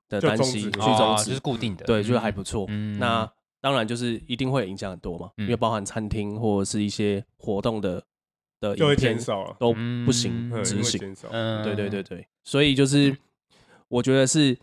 [0.08, 2.66] 的担心去终止，就是固定的，对，就是还不错。
[2.98, 8.02] 那当然就是一定会影响很多嘛，因为包含餐厅或者是一些活动的
[8.58, 9.16] 的影片
[9.60, 9.72] 都
[10.04, 11.14] 不行执行，
[11.62, 13.16] 对对对对，所以就是
[13.86, 14.58] 我觉得是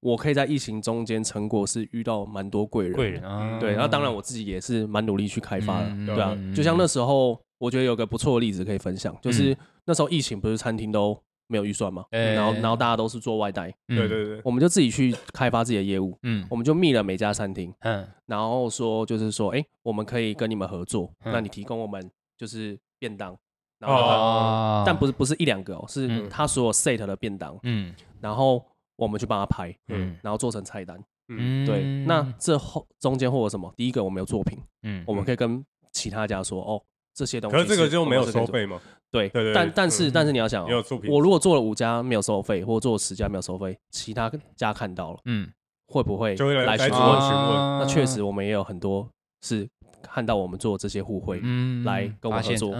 [0.00, 3.58] 我可以在疫情中间成果是遇到蛮多贵人，贵人啊。
[3.58, 7.40] 对，然后当然我自己也是蛮努力去开发的，对啊，就像那时候。
[7.60, 11.14] 我觉得有个不错的例子可以分享，就是那时候疫情不是餐厅都
[11.46, 12.02] 没有预算吗？
[12.10, 23.36] 然后然后大家都是做外带，对对对，我们就自己去开发自己的业务，嗯，我们就密了每家餐厅，嗯，然后说就是说，哎，我们可以跟你们合作，那你提供我们就是便当，
[23.78, 28.64] 然后但不是不是一两个哦，是他所有 set 的便当，嗯，然后
[29.00, 33.72] 我们去帮他拍，嗯，然后做成菜单，嗯，对，那这后中间会有什么？
[33.76, 36.82] 第一个我们有作品，嗯，我们可以跟其他家说，哦。
[37.12, 38.80] 这些东西，可是这个就没有收费吗？
[39.10, 40.64] 对对对，但但是但是你要想，
[41.08, 45.50] 我如果做了五家没有收费，或做了十家没有收费，其他家看到了，嗯，
[45.88, 47.78] 会不会来询问询问？
[47.80, 49.06] 那确实我们也有很多
[49.42, 49.68] 是
[50.00, 52.72] 看到我们做这些互惠，嗯，来跟我们合作。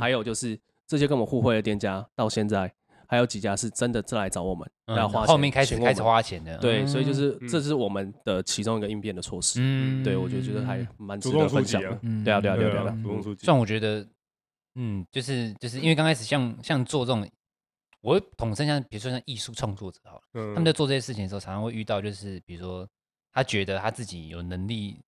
[0.00, 2.72] 还有就是这些跟我们互惠的店家，到现在。
[3.08, 9.60] 还有几家是真的再来找我们，要花钱，后面开始开始花钱的，对，所以就是这是我们的其中一个应变的措施。
[9.62, 11.88] 嗯，对我觉得觉得还蛮值得分享的。
[12.24, 13.44] 对啊，对啊，对啊，对啊，主动出击。
[13.44, 14.06] 算我觉得，
[14.74, 17.28] 嗯，就是就是因为刚开始像像做这种，
[18.00, 20.22] 我统称像比如说像艺术创作者好了，
[20.54, 22.88] 他们在做这些事情的时候，常常会遇到就是比如说
[23.32, 25.00] 他觉得他自己有能力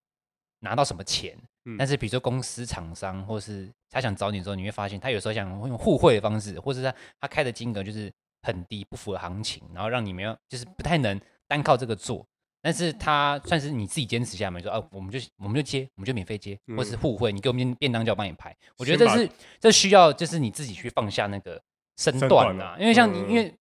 [0.60, 1.36] 拿到什么钱。
[1.76, 12.26] 但是，比如说公司、厂商，或是他想找你的时候，你会发现他有时候想用互惠的方式，或者是他他开的金额就是很低，不符合行情，然后让你没有就是不太能单靠这个做。
[12.62, 18.56] 但是他算是你自己坚持下来，说啊，我们就我们就接，我们就免费接，或是互惠，你给我们便当就要帮你排。
[18.78, 21.60] 我觉得这是这需要就是你自己去放下那个
[21.98, 23.54] 身段啊，因为像你，因为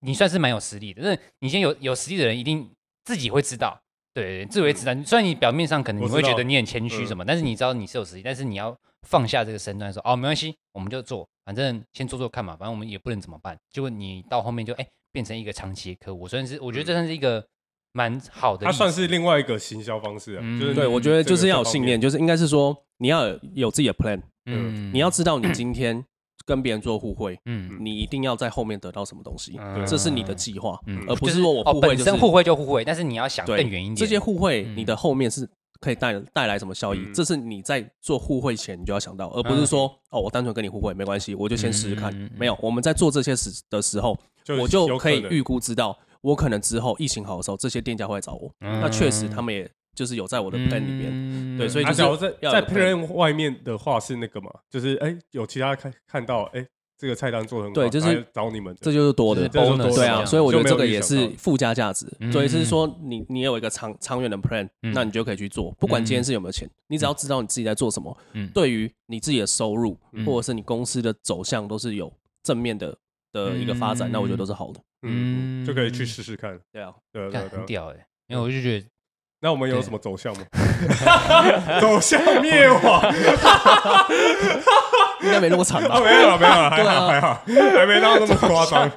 [0.00, 2.70] 你算是蛮有实力的，但是你先有有实力的人一定
[3.06, 3.80] 自己会知道。
[4.20, 5.04] 对，自为自然。
[5.04, 8.76] 虽然你表面上可能你会觉得你很谦虚什么，但是你知道你是有实力，但是你要
[9.06, 13.56] 放下这个身段，说哦，没关系，我们就做，反正先做做看嘛，反正我们也不能怎么办。
[13.70, 17.46] 结果你到后面就哎，变成一个长期的客户，我算是我觉得这算是一个
[17.92, 18.66] 蛮好的。
[18.66, 26.04] 它算是另外一个行销方式啊，就是对，我觉得就是要有信念，就是应该是说你要有自己的 plan，嗯，你要知道你今天。
[26.48, 33.94] 跟别人做互惠，嗯，你一定要在后面得到什么东西，这是你的计划，嗯而不是说我互惠就是互惠就互惠，但是你要想更远一点。
[33.94, 35.46] 这些互惠，你的后面是
[35.78, 37.06] 可以带带来什么效益？
[37.12, 42.10] 这是你在做互惠前你就要想到，而不是说哦，我单纯跟你互惠没关系，我就先试试看。
[42.34, 44.18] 没有，我们在做这些事的时候，
[44.58, 48.50] 我就可以预估知道，我可能之后疫情好的时候，这些店家会来找我。
[48.60, 49.70] 那确实他们也。
[49.98, 56.64] 就是有在我的 plan 里面，对，所以就是在在 plan 外面的话是那个嘛，就是哎，有其他看看到哎，
[56.96, 62.06] 这个菜单做很好，对，就是找你们，这就是多的，对啊，所以我觉得这个也是附加价值。
[62.30, 68.16] 所以是说，你你有一个长长远的 plan，那你就可以去做，不管今天是有没有钱，你只要知道你自己在做什么，
[68.54, 72.12] 对于你自己的收入或者是你公司的走向都是有
[72.44, 72.96] 正面的
[73.32, 78.86] 的一个发展，那我觉得都是好的，嗯，就可以去试试看，对啊，对对对，很屌哎，因为我就觉得。
[79.40, 80.42] 那我们有什么走向吗？
[81.80, 83.02] 走向灭亡？
[85.22, 86.00] 应该没那么惨吧？
[86.00, 88.90] 没有了，没有了， 还好，还好，还没到那么夸张。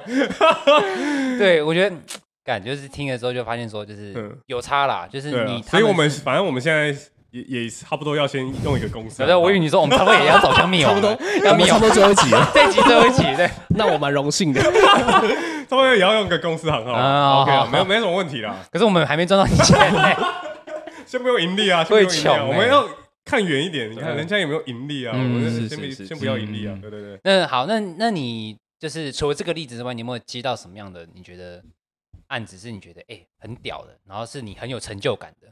[1.38, 1.96] 对，我觉得
[2.44, 5.62] 感觉是听了之后就发现说，就是有差啦，就是你。
[5.62, 6.92] 所以我们反正我们现在
[7.32, 9.24] 也也差不多要先用一个公司。
[9.24, 14.62] 对，我以为你说我们差不多也要走向灭亡，差不多要灭亡，差不多最后一集了， 这集最后一集，对，那我蛮荣幸的。
[15.68, 18.54] 差不多也要用个公司行号，OK 啊，没有没什么问题啦。
[18.70, 20.14] 可是我们还没赚到钱呢，
[21.06, 22.86] 先不用盈利啊，先不用盈利啊，我们要
[23.24, 25.12] 看远一点，你看人家有没有盈利啊？
[25.14, 27.18] 我们先不先不要盈利啊，对对对。
[27.24, 31.62] 那好，那那你就是除了这个例子之外，你有没有接到什么样的你觉得
[32.26, 35.48] 案子是你觉得哎很屌的，然后是你很有成就感的？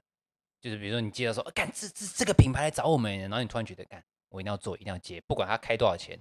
[0.61, 6.19] 就是比如说你接到说，干这这这个品牌来找我们，然后你突然觉得干我一定要做，一定要接，不管他开多少钱，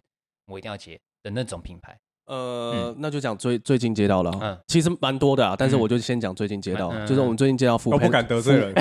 [0.48, 1.00] 我一定要接。
[1.22, 1.98] 的那种品牌。
[2.28, 8.72] 呃，那就讲最最近接到了，嗯，其实蛮多的啊，但是我就先讲最近接到，就是我们最近接到富，我不敢得罪人，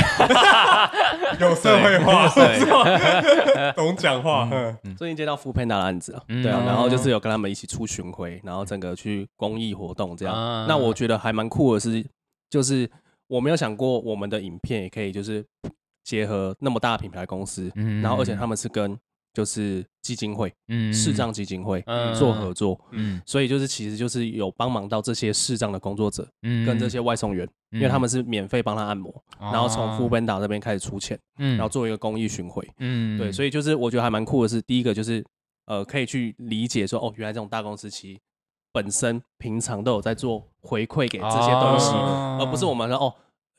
[1.41, 2.29] 有社会化，
[3.73, 12.05] 懂讲话，嗯，最近接到 foodpanda 的案子啊，对啊，然后就是有跟他们一起出巡回，然后整个去公益活动这样，那我觉得还蛮酷的是，
[12.51, 12.89] 就是
[13.29, 15.45] 我没有想过我们的影片也可以就是
[16.03, 17.71] 结合那么大的品牌公司，
[18.03, 18.99] 然后而且他们是跟。
[19.35, 21.85] 就是基金会，嗯，视障基金会
[22.19, 35.25] 做合作，嗯，所以就是其实就是有帮忙到这些视障的工作者，嗯，跟这些外送员，因为他们是免费帮他按摩，然后从 foodpanda 这边开始出钱，嗯，然后做一个公益巡回，嗯，对，所以就是我觉得还蛮酷的是，第一个就是
[35.67, 38.21] 呃，可以去理解说，哦，原来这种大公司其实
[38.73, 41.93] 本身平常都有在做回馈给这些东西，
[42.41, 43.15] 而不是我们说哦，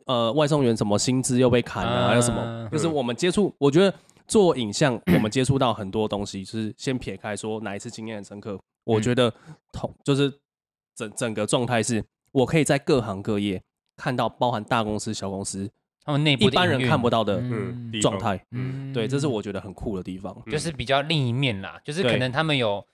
[0.06, 2.88] 呃，外送员什么薪资又被砍了，还有什么，就是。
[2.88, 3.94] 我们接触，我觉得。
[4.30, 9.34] 做影像，我们接触到很多东西，就是先撇开说哪一次经验很深刻，我觉得
[9.74, 10.32] 同就是
[10.96, 13.60] 整整个状态是，我可以在各行各业
[13.98, 15.68] 看到包含大公司、小公司
[16.06, 17.42] 他们内部一般人看不到的
[18.00, 22.86] 状态，嗯，对，这是我觉得很酷的地方，就是比较另一面啦，就是可能他们有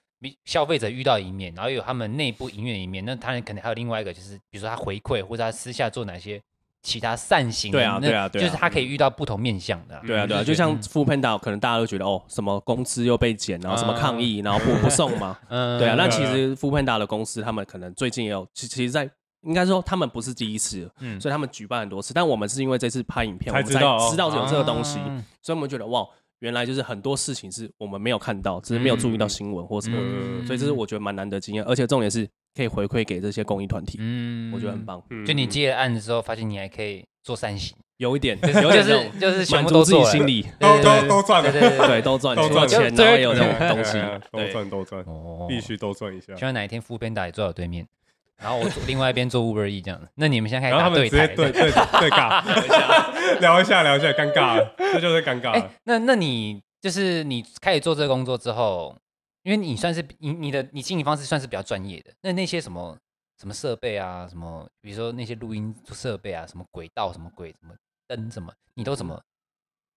[0.45, 6.41] 消费者遇到一面，然后有他们内部营运一面，那他们可能还有另外一个，就是比如说他回馈或者他私下做哪些。
[6.88, 19.10] 其他善行，对啊，对啊，对啊，就是他可以遇到不同面向的，对啊，对啊，就像 foodpanda，可能大家都觉得哦，什么公司又被减，然后什么抗议，然后不不送嘛， 嗯，对啊，那其实 foodpanda 的公司，他们可能最近也有，其其实，在
[19.41, 23.80] 应该说他们不是第一次，嗯，所以他们举办很多次，但我们是因为这次拍影片，我们才知
[24.15, 24.99] 道有这个东西，
[25.41, 26.08] 所以我们觉得哇，
[26.45, 35.01] 原来就是很多事情是我们没有看到，只是没有注意到新闻或什么，所以这是我觉得蛮难得经验，而且重点是可以回馈给这些公益团体，嗯，我觉得很棒。
[35.25, 37.03] 就你接了案子之后，发现你还可以。
[37.25, 43.99] 做善行有一点，就是就是满足自己心里，都都都赚了，对对对，都赚，都赚钱，然后有这种 东西，
[44.31, 45.03] 都赚都赚，
[45.47, 46.36] 必须都赚一下。
[46.36, 47.88] 希望哪一天 foodpanda 也坐我对面，
[48.37, 50.01] 然后我另外一边做 Uber E 这样。
[50.15, 55.71] 那你们现在开始打对台，对对对尬，聊一下聊一下，尴尬了，这就是尴尬了。
[55.83, 58.97] 那那你就是你开始做这个工作之后，
[59.43, 62.97] 因为你算是你你的你经营方式算是比较专业的，那那些什么？
[63.37, 64.25] 什么设备啊？
[64.29, 64.65] 什么？
[64.79, 66.47] 比如说那些录音设备啊？
[66.47, 67.11] 什么轨道？
[67.11, 67.51] 什么轨？
[67.51, 67.75] 什么
[68.07, 68.31] 灯？
[68.31, 68.53] 什么？
[68.75, 69.21] 你都怎么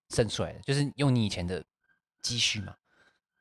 [0.09, 0.59] 生出来的？
[0.59, 1.63] 就是用你以前的
[2.21, 2.73] 积蓄嘛？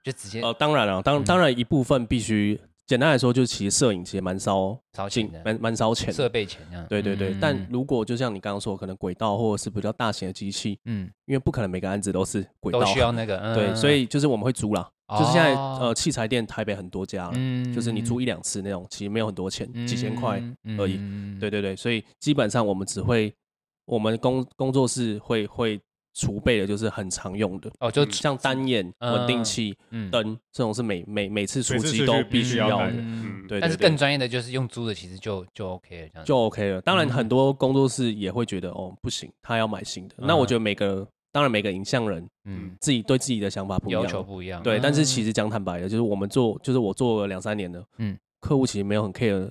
[0.04, 0.40] 就直接？
[0.40, 2.60] 哦，当然了，当当然一部分必须。
[2.88, 6.10] 简单来说，就是其实摄影其实蛮烧烧钱的，蛮蛮烧钱。
[6.10, 6.62] 设备钱。
[6.88, 7.36] 对对对。
[7.38, 13.54] 但如果就像你刚刚说，可能轨道或者是比较大型的机器，嗯，因为不可能每个案子都是轨道，都需要那个。
[13.54, 14.90] 对，所以就是我们会租啦。
[15.18, 17.32] 就是现在，呃，器材店台北很多家了，
[17.74, 20.42] 就是你租一两次那种，其实没有很多钱，几千块
[20.78, 20.98] 而已。
[21.38, 23.34] 对对对，所以基本上我们只会，
[23.84, 25.78] 我们工工作室会会
[26.18, 29.74] 储备的就是很常用的哦，就像单眼稳定器、
[30.10, 32.92] 灯这种是每每每次出机都必须要的。
[33.48, 36.80] 对，但是更专业的就是用租的，其实就就 OK 了，这样就 OK 了。
[36.80, 40.14] 当然很多工作室也会觉得哦不行，他要买新的。
[40.18, 41.06] 那我觉得每个。
[41.30, 44.80] 当然，每个影像人，嗯，自己对自己的想法不一样，要求不一样，对。
[44.80, 49.48] 但是其实讲坦白的，就是我们做，就是我做了两三年的，嗯，客户其实没有很 care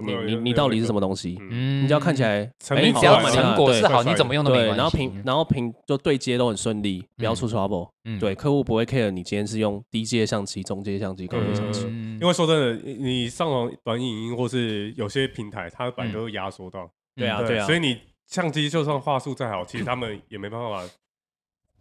[0.00, 4.76] 你你你到底是什么东西，嗯，你只要看起来，哎，你只要成果是好，你怎么用都没关系。
[4.76, 11.82] 然后平，然后平就对接都很顺利，不要出 trouble，嗯，对，客户不会 care 你今天是用低阶相机、中阶相机、高阶相机。
[12.20, 17.98] 因为说真的，你上网短影音或是有些平台，它本来就会压缩到，对啊，对啊，所以你。
[18.28, 20.86] 相机就算画术再好，其实他们也没办法，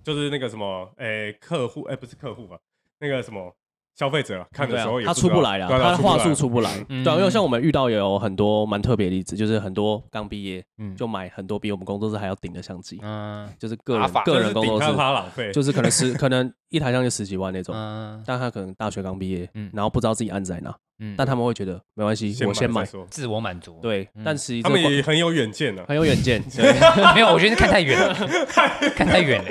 [0.02, 2.58] 就是那个什么，诶、欸，客户，诶、欸，不是客户吧，
[3.02, 3.54] 那个什么
[3.98, 6.72] 消费者看的时候也，他出不来了，他的话术出不来。
[6.88, 20.76] 对，因为像我们遇到也有很多蛮特别的例子，就是很多刚毕业，嗯，就买很多比我们工作室还要顶的相机，嗯，就是个人个人工作室，浪费，就是可能十 可能一台相机十几万那种，嗯，但他可能大学刚毕业，嗯，然后不知道自己案子在哪。
[21.00, 23.80] 嗯，但他们会觉觉得没关系，我先买，自我满足。
[23.82, 26.42] 对，但实际他们也很有远见的，很有远见。
[27.16, 28.14] 没有，我觉得看太远了，
[28.96, 29.50] 看太远了，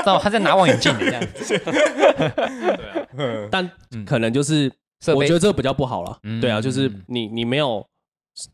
[0.00, 1.58] 知道他在拿望远镜这样子。
[3.16, 3.70] 对啊，但
[4.06, 4.70] 可能就是
[5.14, 6.18] 我觉得这个比较不好了。
[6.40, 7.86] 对啊，就是你你没有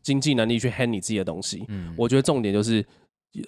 [0.01, 1.65] 经济能力去 handle 你自己的东西。
[1.95, 2.85] 我觉得重点就是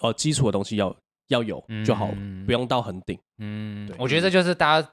[0.02, 0.96] 呃基础的东西要
[1.28, 2.10] 要有就好，
[2.46, 3.18] 不用到很顶。
[3.40, 4.90] 嗯，我觉得这就是大家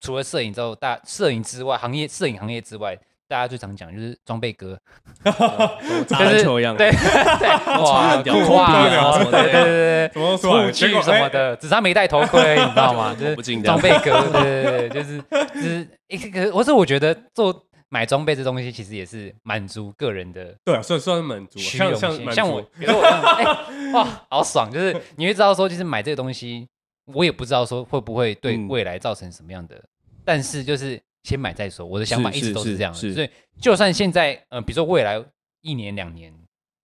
[0.00, 2.98] 除了摄影之后，大摄影之外，行业摄影行业之外。
[3.30, 4.76] 大家最常讲就是装备哥，
[5.22, 7.48] 打篮球一样，对对，
[7.80, 13.14] 哇，酷哇，什么的，对对对，什么说出去什么的，只是他没戴头盔，你知道吗？
[13.14, 15.22] 就是装备哥，对对对，就是
[15.54, 17.54] 就是一个，我是我觉得做
[17.88, 23.44] 买装备这东西，其实也是满足个人的，对啊，算算满足，像像像我，比如说我，哎，
[23.92, 26.66] 哇，好爽，就是你会知道说，其实买这个东西，
[27.14, 29.80] 我也不知道说会不会对未来造成什么样的，
[30.24, 31.00] 但是就是。
[31.22, 35.22] 先买再说，我的想法一直都是这样的，所以就算现在，呃，比如说未来
[35.60, 36.32] 一年两年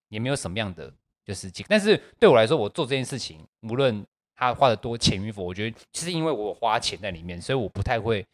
[0.09, 0.93] 也没有什么样的
[1.25, 8.25] 就是，但是对我来说，我做这件事情，无论他花的多钱与否，我觉得其实因为我花钱在里面，所以我不太会，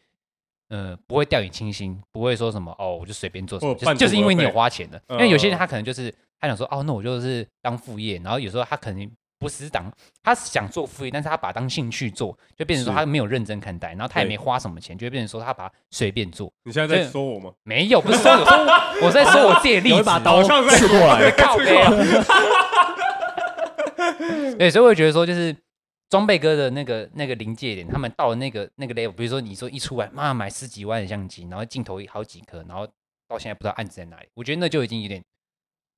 [0.67, 9.11] 呃，不会掉以轻心，不会说什么哦，我就随便做什么，就是就是因为你有花钱的，因为有些人他可能就是他想说哦，那我就是当副业，然后有时候他可能。
[9.43, 9.91] 不是当
[10.23, 16.51] 他想做副业，但是他把它当兴趣做，就变成说他没有认真看待，然后他也没花什么钱，就变成说他把它随便做。
[16.63, 17.51] 你现在在说我吗？
[17.63, 19.95] 没有，不是说我，我在说我自己的例子。
[19.95, 21.91] 有一把刀刺过来， 靠背啊！
[24.57, 25.55] 对，所以我会觉得说，就是
[26.09, 32.87] 装备哥的那个那个临界点，他们到了那个那个 level，比如说你说一出来，妈买十几万的相机，然后镜头好几颗，然后
[33.27, 35.21] 到现在不知道案子在哪里，我觉得那就已经有点。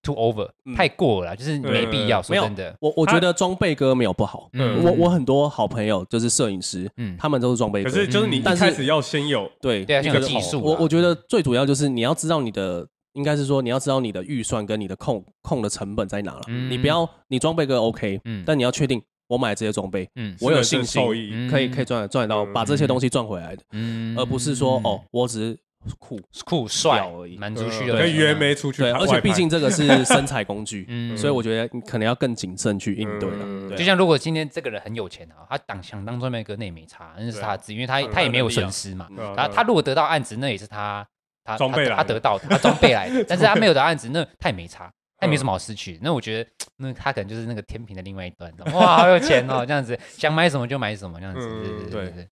[0.05, 2.21] Too over，太过了，就是没必要。
[2.21, 4.47] 说真的，我我觉得装备哥没有不好。
[4.53, 7.89] 嗯，我我很多好朋友就是摄影师，嗯，他们都是装备哥。
[7.89, 10.61] 可是就是你一开始要先有对对一个技术。
[10.61, 16.43] 我我觉得最主要就是你要知道你的，应该是说你要知道你的预算跟你的控控的成本在哪了。
[16.69, 21.01] 你不要你装备哥 OK，嗯，但你要确定我买这些装备，嗯，我有信心
[21.49, 25.57] 可以可以赚赚到把这些东西赚回来的，嗯，而不是说哦，我只是。
[25.99, 27.93] 酷酷帅而已，满足需求。
[27.93, 33.75] 跟约妹出去，对，而且毕竟这个是 生财工具，所以我觉得你可能要更谨慎去应对了。
[33.75, 39.07] 就像如果今天这个人很有钱啊，他当想当装备哥，那也没差，那是他自，因为他他也没有损失嘛。
[39.35, 41.05] 他他如果得到案子，那也是他
[41.43, 43.23] 他他他得到的，他装备来的。
[43.29, 45.99] 但是他没有得案子，那他也没差，他也没什么好失去。
[46.01, 48.51] 那我觉得，那他可能就是那个天平的另外一端。
[48.73, 51.47] 哇，好有钱哦，这样子想买什么就买什么，这样子。
[51.47, 52.27] 对对对对，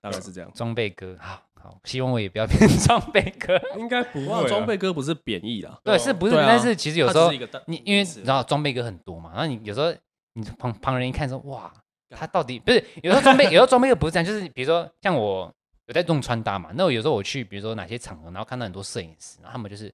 [0.00, 0.50] 大概是这样。
[0.54, 1.45] 装备哥好。
[1.84, 4.48] 希望我也不要变装备哥， 应该不会。
[4.48, 6.34] 装备哥不是贬义啦，对，是不是？
[6.34, 7.30] 但是其实有时候
[7.66, 9.92] 你因为你知道装备哥很多嘛，然后你有时候
[10.34, 11.72] 你旁旁人一看说哇，
[12.10, 12.84] 他到底不是？
[13.02, 15.52] 有时候装备， 有时候装备哥不是这样，就是比如说像我
[15.86, 19.92] 有在弄穿搭嘛，那我有时候我去比如说哪些场合，然后看到很多摄影师，然后他们就是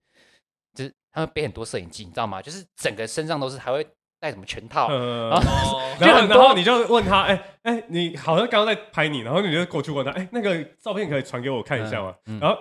[0.75, 2.41] 就是他们背很多摄影机，你知道吗？
[2.43, 3.87] 就是整个身上都是还会。
[4.23, 4.89] 戴什么全套？
[4.89, 12.15] 然后， 然后你就问他，哎哎，你好像刚刚在拍你，然后你就过去问他，哎，那个照片可以传给我看一下吗？
[12.41, 12.57] 然后，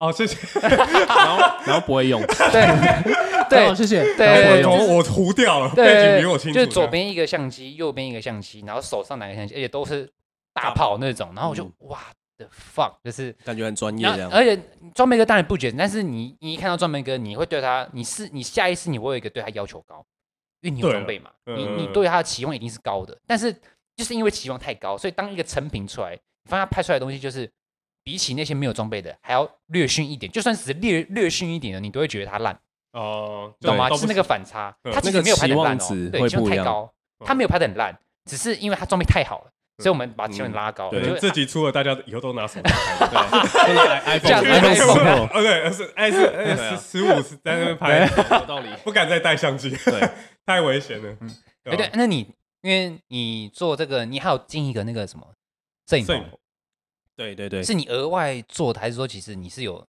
[0.00, 0.36] 哦，谢谢。
[0.58, 0.76] 然
[1.28, 2.20] 后，然后不会用。
[2.20, 4.02] 对对， 谢谢。
[4.16, 6.58] 对，我我糊掉了，背景比我清楚。
[6.58, 10.10] 就左边一个相机，右边一个相机，然后手上拿个相机，而且都是
[10.52, 11.30] 大炮那种。
[11.36, 12.00] 然后我就哇
[12.36, 14.28] 的 fuck，就是感觉很专业这样。
[14.32, 14.60] 而且
[14.92, 20.04] 装备哥当然不简单，但是你你一看到装备哥，你会对他，你是你下意识你会有一个对他要求高。
[20.60, 23.52] 因为你有装备嘛，你你对他的期望一定是高的，但是
[23.96, 27.50] 就是因为期望太高，所以当一个成品出来，你发现他拍出来的东西就是
[28.02, 32.58] 比起那些没有装备的还要略逊一点，就算是略略逊一点的，你都会觉得它烂
[32.92, 33.88] 哦，懂吗？
[33.96, 36.92] 是那个反差，它其实没有拍的烂哦，对，期望太高，
[37.24, 40.90] 它没有拍的很烂，只是因为它装备太好了，所以我们把期望拉高。
[40.90, 43.28] 对，这集出了，大家以后都拿手机拍，
[43.68, 48.08] 对， iPhone，对，是 S S 十五是在那边拍，
[48.40, 50.10] 有道理，不敢再带相机，对。
[50.46, 51.16] 太危险了。
[51.20, 51.30] 嗯，
[51.64, 52.26] 哎对，那你
[52.62, 55.26] 因为你做这个，你还有进一个那个什么
[55.88, 56.24] 摄影棚？
[57.16, 59.84] 对对对，是你额外做的，还是说其实你是有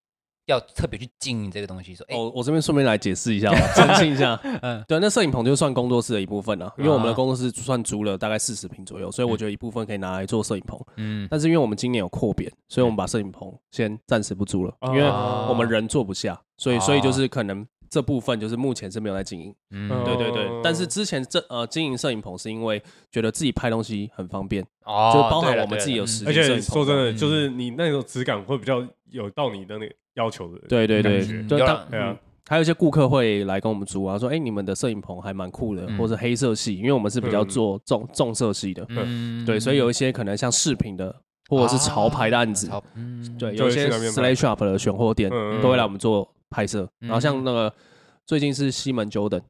[0.47, 1.95] 要特别去经营这个东西？
[1.95, 4.37] 说，哦，我这边顺便来解释一下， 澄清一下。
[4.61, 10.77] 嗯，对，那摄影棚就算工作室的一部分了，因为我们的工作室算租了大概四十平左右，所以我觉得一部分可以拿来做摄影棚。
[10.97, 17.65] 嗯，但是因为我们今年有扩编，所以我们把摄影棚先暂时不租了，因为我们人坐不下，所以所以就是可能。
[17.91, 20.49] 这部分就是目前是没有在经营，嗯，对对对。
[20.63, 22.81] 但是之前这呃经营摄影棚是因为
[23.11, 26.55] 觉得自己拍东西很方便，哦，就包含我们自己有实体摄影棚。
[26.55, 30.61] 而且说真的，就是你那种质感会比较有到你的那个要求的。
[30.69, 32.17] 对对对，对啊。
[32.47, 41.13] 还有一些顾客会来跟我们租啊，说哎，你们的摄影棚还蛮酷的，或者黑色系，因为我们是比较做重重色系的，嗯，对，所以有一些可能像饰品的
[41.49, 45.29] 或者是潮牌的案子，嗯，对，有一些 Slate Shop 的选货店
[45.61, 46.33] 都会来我们做。
[46.51, 47.73] 拍摄，然后像那个
[48.25, 49.41] 最近是西门 Jordan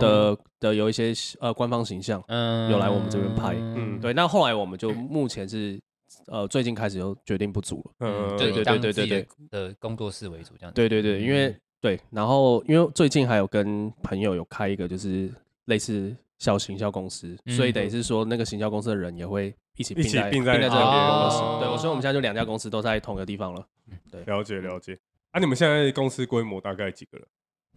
[0.00, 4.12] 的的有一些呃官方形象，嗯，有来我们这边拍，嗯，对。
[4.12, 5.78] 那后来我们就目前是
[6.26, 10.72] 呃最近开始就决定不足了，嗯，对对对对对对，的工作室为主这样。
[10.74, 15.30] 对对对，因为对，然后因为最近还有跟朋友有开一个就是
[15.66, 21.64] 类似小行销公司，所以等于是说那个行销公司的人也会一起并在并在这边工作室。
[21.64, 23.64] 对，所以我们现在就两家公司都在同一个地方了。
[24.10, 24.98] 对，了解了解。
[25.32, 27.26] 啊，你们现在公司规模大概几个人？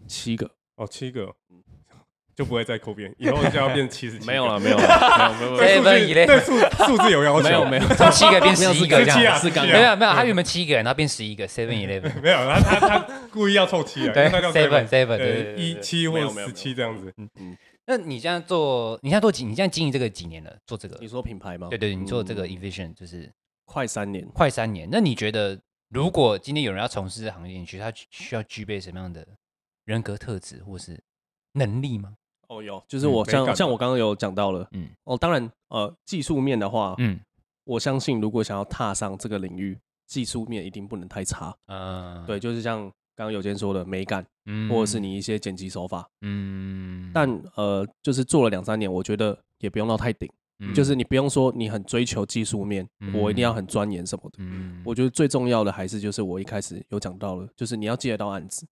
[0.08, 1.34] 七个哦，七个，
[2.36, 4.26] 就不会再扣编，以后就要变七十七。
[4.28, 5.46] 没有了，没有了，没
[5.76, 6.14] 有没有。
[6.28, 9.40] 对数数字有要求，没有没有，从七个变十一个这样。
[9.40, 12.22] 是刚没有没有，他原本七个人，然后变十一个，seven eleven。
[12.22, 13.00] 没有，他他他
[13.32, 17.14] 故意要凑七啊，对，seven seven，对，一七或者十七这样子。
[17.18, 17.58] 嗯嗯。
[17.88, 19.46] 那你现在做，你现在做几？
[19.46, 20.52] 你现在经营这个几年了？
[20.66, 20.98] 做这个？
[21.00, 21.68] 你说品牌吗？
[21.70, 23.32] 对对，你做这个 Evision 就是
[23.64, 24.90] 快三年，快三年。
[24.92, 25.58] 那你觉得，
[25.96, 29.26] 如果今天有人要从事这行业，你觉得他需要具备什么样的
[29.86, 31.02] 人格特质或是
[31.54, 32.18] 能力吗？
[32.50, 37.18] 哦，有，就是我像像我刚刚有讲到了，嗯，哦，当然，呃，技术面的话，嗯，
[37.64, 42.82] 我相信如果想要踏上这个领域，技术面一定不能太差，嗯，对，就是像
[43.16, 50.30] 刚刚有坚说的美感，嗯，或者是你一些剪辑手法，嗯，但呃，就是做了两三年，我觉得也不用到太顶，
[50.74, 58.66] 就是你不用说你很追求技术面，我一定要很钻研什么的，嗯，我觉得最重要的还是就是我一开始有讲到了，就是你要接得到案子。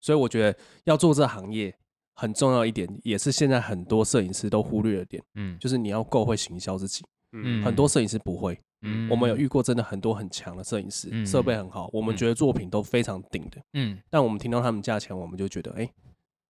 [0.00, 1.74] 所以我觉得要做这行业
[2.14, 15.90] 很重要一点，也是现在很多摄影师都忽略的点，嗯，就是你要够会行销自己，嗯，很多摄影师不会，嗯，我们有遇过真的很多很强的摄影师，设备很好，我们觉得作品都非常顶的，嗯，但我们听到他们价钱，我们就觉得，哎，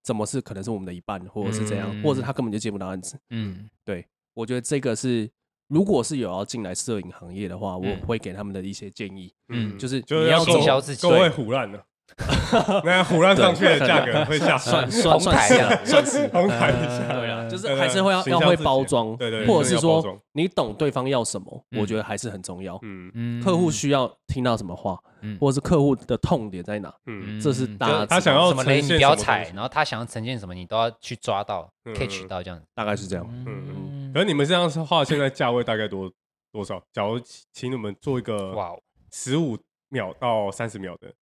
[0.03, 4.07] 怎么是可能是我们的一半，或者是怎样，或者是他根本就接不到案子，嗯，对，
[4.37, 5.30] 我觉得这个是，
[5.66, 11.82] 如果是有要进来摄影行业的话，我会给他们的一些建议，嗯，就是你要行销自己，都会胡乱的。
[12.85, 22.79] 那胡乱上去的价格会下算算算是算是哄抬一下，对啊，就是还是会要要会包装，对对，或者是说你懂对方要什么，我觉得还是很重要。
[22.83, 23.11] 嗯。
[23.15, 24.99] 嗯，客户需要听到什么话，
[25.41, 33.27] 或者是客户的痛点在哪，嗯，这是大家他想要什么雷你不要踩，然后他想要呈现什么你都要去抓到，catch 到这样，大概是这样。
[33.31, 36.11] 嗯嗯，可是你们这样的话，现在价位大概多
[36.51, 36.81] 多少？
[36.93, 37.21] 假如
[37.53, 38.73] 请你们做一个哇，
[39.13, 39.59] 十五
[39.91, 41.13] 秒到三十秒的。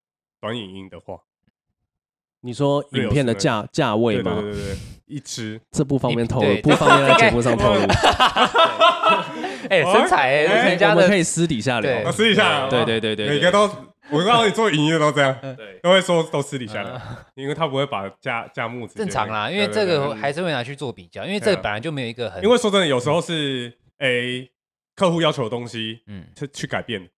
[0.45, 1.19] 短影音的话，
[2.43, 4.43] 你说影片的价价位吗？
[4.43, 4.77] 对对对，
[5.07, 7.81] 一支这不方便透露，不方便在节目上透露。
[9.71, 12.69] 哎，身材哎，人家我们可以私底下聊，私底下聊。
[12.69, 13.63] 对对对对，每个都，
[14.11, 17.01] 我告诉你，做影音的都这样，对，都会说都私底下聊，
[17.37, 24.47] 因为他不会把价价目正常啦，因为这个还是会拿去做比较，因为这个本来就没有一个很，因为说真的，有时候是哎，
[24.95, 27.09] 客户要求的东西，嗯，去去改变。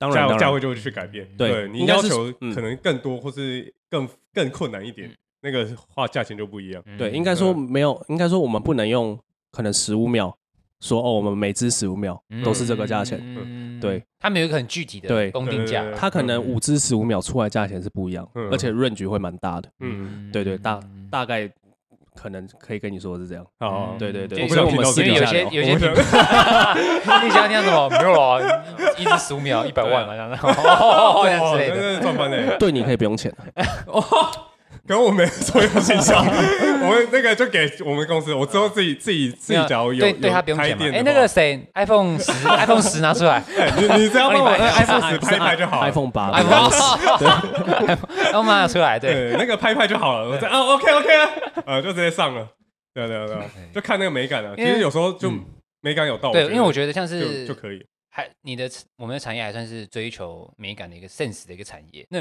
[0.00, 1.28] 当然，价位就会去改变。
[1.36, 6.82] 对，你要求可能更多，或是更更困难一点，那个话价钱就不一样。
[6.96, 9.18] 对，应该说没有，应该说我们不能用
[9.52, 10.34] 可能十五秒
[10.80, 13.20] 说哦，我们每支十五秒都是这个价钱。
[13.22, 19.70] 嗯对，他们有一个很具体的公定价，它可能五支十五秒出来价钱是不一样，而且 range 会蛮大的。
[19.80, 20.80] 嗯，对对，大
[21.10, 21.50] 大概。
[22.20, 25.72] 可能可以跟你说是这样，哦，对对对，我们因为有些有些，
[27.22, 27.88] 你想听什么？
[27.88, 28.38] 没有啊，
[28.98, 30.30] 一直十五秒一百万嘛，这样。
[30.36, 33.34] 子，哦， 这样之类的，赚翻了，对你可以不用钱。
[34.90, 36.26] 跟我没说有形象，
[36.82, 40.84] 我们那个就给我们公司，我之后自己自己自己假如有，对对他不用钱嘛。
[40.92, 43.40] 哎，那个谁，iPhone 十， iPhone 十拿出来，
[43.76, 47.24] 你你只要帮我 iPhone 十拍一拍就好，iPhone 八，iPhone 十，
[48.32, 50.28] iPhone 八拿出来，对，那个拍拍就好了。
[50.28, 51.30] 我这啊，OK OK 啊，
[51.66, 52.48] 呃，就直接上了，
[52.92, 53.36] 对对对，
[53.72, 54.56] 就看那个美感了。
[54.56, 55.32] 其实有时候就
[55.82, 57.80] 美感有到，对，因为我觉得像是就可以，
[58.10, 62.04] 还你的我们的产业还算是追求美感的一个 sense 的一个产业。
[62.10, 62.20] 那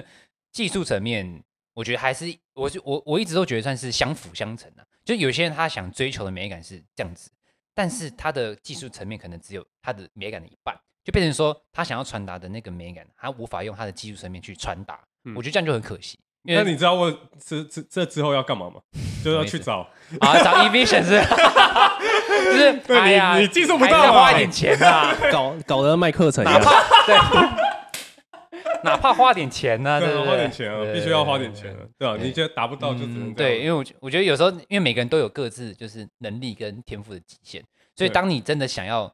[0.51, 1.41] 技术层面。
[1.79, 2.25] 我觉得还是，
[2.55, 4.85] 我就我我一直都觉得算是相辅相成的。
[5.05, 7.31] 就有些人他想追求的美感是这样子，
[7.73, 10.75] 但是他的技术层面可能只有他的美感的一半，
[11.05, 14.99] 就变成说他想要传达的那个美感，他无法用他的技术层面去传达。
[15.37, 16.19] 我觉得这样就很可惜。
[16.41, 17.09] 那你知道我
[17.45, 18.81] 这这这之后要干嘛吗？
[19.23, 19.87] 就要去找
[20.19, 21.21] 啊，找 Evision 是，
[22.43, 26.61] 就是 哎呀，你技术不到，花一点钱啊， 搞搞得卖课程一样，
[27.07, 27.68] 对。
[28.83, 29.99] 哪怕花点钱呢？
[29.99, 32.17] 对，花点钱啊，必须要花点钱啊，对吧？
[32.17, 37.63] 你觉得达不到就只能对，因为我我觉得有时候，因为每个人都有各自就是能力跟天赋的极限，
[37.95, 39.13] 所以当你真的想要，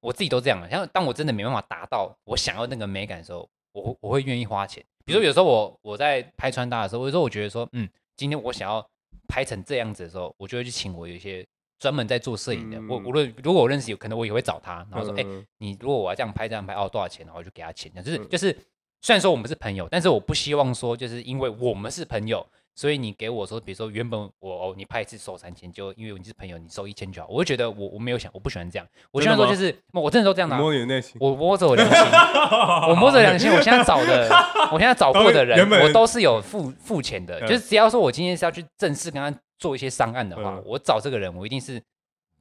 [0.00, 0.70] 我自己都这样了。
[0.70, 4.84] 像当我真的没办法达到我想要那个美感的时候，我我会愿意花钱。
[5.04, 8.88] 比如说有时候我我在拍穿搭的时候，有时候我觉得说，嗯，今天我想要
[9.26, 11.44] 拍成这样子的时候，我就会去请我有一些
[11.78, 12.80] 专门在做摄影的。
[12.88, 15.24] 我无论如果我认识有可能我也会找他，然后说，哎，
[15.58, 17.26] 你如果我要这样拍这样拍，哦，多少钱？
[17.26, 18.56] 然后我就给他钱，就是就是。
[19.00, 22.44] 虽然说我们是朋友，但是我不希望说就是因为我们是朋友，
[22.74, 27.28] 所以你给我说，比如说原本我哦你拍一次收三千，就因为你是朋友，你收一千就好。
[27.30, 28.86] 我就觉得我我没有想，我不喜欢这样。
[29.12, 30.56] 我希望说就是我真的都这样的。
[30.56, 31.98] 摸你内心，我摸着我良心，
[32.88, 33.50] 我摸着良心。
[33.52, 34.28] 我现在找的，
[34.72, 37.40] 我现在找过的人，我都是有付付钱的。
[37.42, 41.80] 就是只要说我今天是要去正式跟他做一些商案的话，我找这个人，我一定是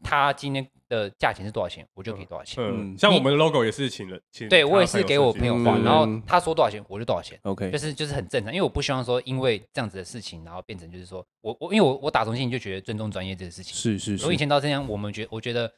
[0.07, 2.63] 他今天的价钱是多少钱，我就给多少钱。
[2.63, 7.39] 嗯，像我们的 logo 也是请了，请对我也是给我朋友画，然后他说多少钱我就多少钱。
[7.41, 13.73] OK，就是就是很正常，因为我不希望说因为这样子的事情，然后变成就是说我我因为我我打从心里就觉得尊重专业这个事情。
[13.73, 14.27] 是是是。
[14.27, 15.73] 我以前到这样，我们觉我觉得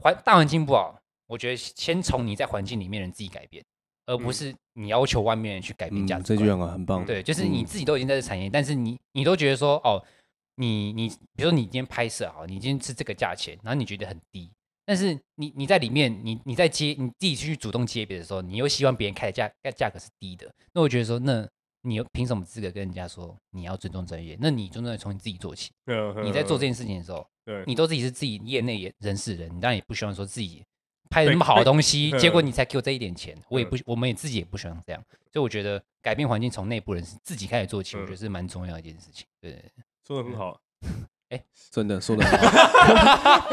[0.00, 3.64] 环大环境不好，我觉得先从你在环境里面人自己改变，
[4.06, 6.22] 而不是你要求外面人去改变价值。
[6.22, 7.04] 这句话很棒。
[7.04, 10.00] 对，就是你自己都已经在这产业，但是你你都觉得说哦。
[10.56, 14.50] 你你比如说你今天拍摄好，你今天是这个价钱，然后你觉得很低，
[14.84, 21.48] 但是你你在里面，你你在接你自己去主动接别的时候，你又希望别人开的价价格是低的，那我觉得说，那
[21.82, 24.36] 你又凭什么资格跟人家说你要尊重专业？
[24.40, 25.70] 那你尊重从你自己做起。
[26.24, 30.62] 你在做这件事情的时候，对，你都自己是自己业内人士人，你当然也不希望说自己
[31.10, 35.02] 拍那么好的东西，结果你才给我这一点钱，我也不，我们也自己也不希望这样。
[35.32, 39.26] 所以我觉得改变环境从内部人士自己开始做起，我觉得是蛮重要的一件事情。
[39.40, 39.62] 对。
[40.06, 40.60] 说 的很好，
[41.28, 43.48] 哎，真的说的很好，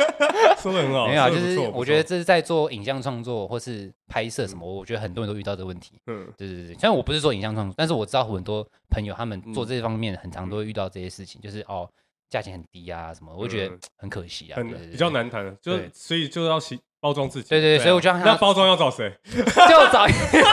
[0.58, 1.08] 说的很好。
[1.08, 6.00] 没有，就是我觉得这是在做影像创作或是拍摄什么，我觉得很多人都遇到这个问题。
[6.08, 6.74] 嗯，对对对。
[6.76, 11.89] 虽然我不是做影像创作，但是我知道很多朋友他们做这方面很常都会遇到这些事情，就是哦，
[12.30, 16.59] 价钱很低啊什么，我觉得很可惜啊，很比较难谈，就所以就要
[17.01, 17.49] 包装自己。
[17.49, 19.11] 对对对，所以我觉得那包装要找谁？
[19.34, 20.05] 就找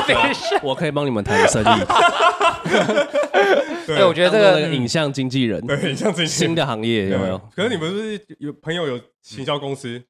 [0.63, 1.67] 我可以帮你们谈生意。
[3.87, 7.39] 对，我觉得这个影像经纪人，对，影像经纪人新的行业有没有？
[7.55, 10.03] 可是你们不是有朋友有行销公司，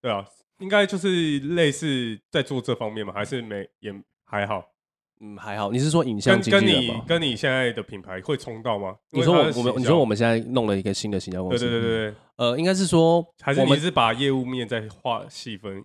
[0.00, 0.24] 对啊，
[0.58, 3.12] 应该就是类似在做这方面嘛？
[3.12, 3.92] 还是没也
[4.24, 4.64] 还好？
[5.20, 5.70] 嗯，还好。
[5.70, 7.04] 你是说影像经纪人吗？
[7.06, 8.96] 跟你跟你现在的品牌会冲到吗？
[9.10, 15.82] 你说我我们你说我们现在弄了一个新的行销公司，对对对对，呃，应该是说还是你是把业务面在画细分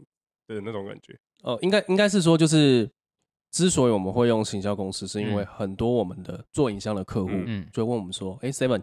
[0.47, 1.17] 的那种感觉？
[1.43, 2.89] 呃，应该应该是说就是。
[3.51, 7.31] 之所以我们会用行销公司，是因为很多我们的做影像的客户
[7.71, 8.81] 就会问我们说：“哎，Seven，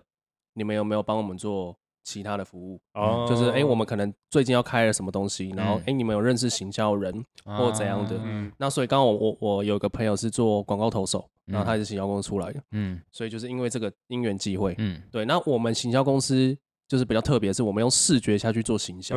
[0.54, 2.80] 你们有没有帮我们做其他的服务？
[2.94, 8.20] 哦，就是哎，我们可能最近要开了什么东西，然后哎，你们有认识行销人或怎样的？
[8.58, 16.56] 那所以刚刚我我我有个朋友是做广告投手，然后他也是行销公司出来的，嗯，所以就是因为这个因缘机会，嗯，对，那我们行销公司。
[16.88, 19.16] 就是比较特别是，我们用视觉下去做行销，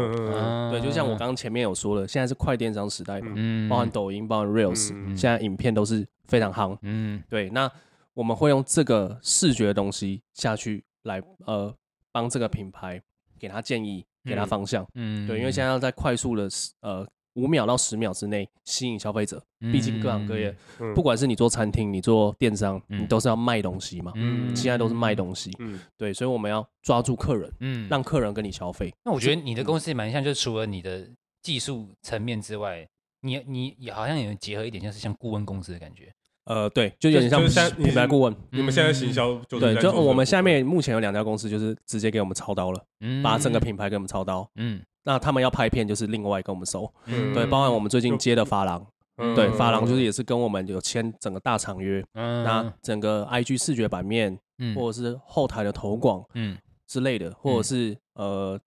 [0.71, 3.35] 对，就像我刚刚前面有说了，现在是快电商时代嘛，
[3.69, 7.69] 包含抖音，包含 Reels，现在影片都是非常夯，嗯，对，那
[8.13, 11.75] 我们会用这个视觉的东西下去来呃
[12.15, 13.01] 帮这个品牌
[13.37, 16.47] 给他建议，给他方向，嗯，对，因为现在要在快速的
[16.79, 17.05] 呃。
[17.35, 20.55] 五秒到十秒之内吸引消费者，毕竟各行各业，
[20.95, 24.13] 不管是你做餐厅，你做电商，你都是要卖东西嘛。
[24.15, 25.51] 嗯，现在都是卖东西。
[25.59, 28.89] 嗯，对，所以我们要抓住客人，嗯，让客人跟你消费。
[29.03, 31.05] 那我觉得你的公司也蛮像，就是除了你的
[31.41, 32.87] 技术层面之外，
[33.19, 36.13] 你你也好像也结合一点，像是像顾问公司的感觉。
[36.45, 38.35] 呃，对，就有点像品牌顾问。
[38.51, 42.79] 你们现在行销就对，就我们下面目前有两家公司，就是直接给我们操刀了，
[43.23, 44.49] 把整个品牌给我们操刀。
[44.55, 44.81] 嗯。
[45.07, 48.83] 那他们要拍片，就是另外跟我们收，嗯、对，包含我们最近接的发廊，
[49.17, 58.59] 嗯、对，发廊就是也是跟我们有签整个大长约，嗯、那整个 IG 视觉版面，嗯、或者是后台的投广，嗯之类的，或者是呃，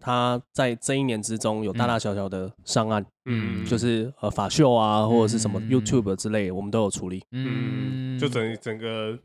[0.00, 9.18] 他在这一年之中有大大小小的上岸，嗯，就是呃法秀啊，或者是什么 YouTube 之类的，我们都有处理，嗯，就整整个。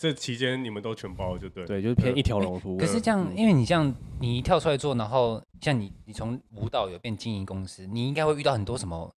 [0.00, 2.78] 这期间你们都全包就对，对，就是偏一条龙服务。
[2.78, 9.12] 可是这样，因为你这样，你一跳出来做，然后像你，你从舞蹈有变经营公司，你应该会遇到很多什么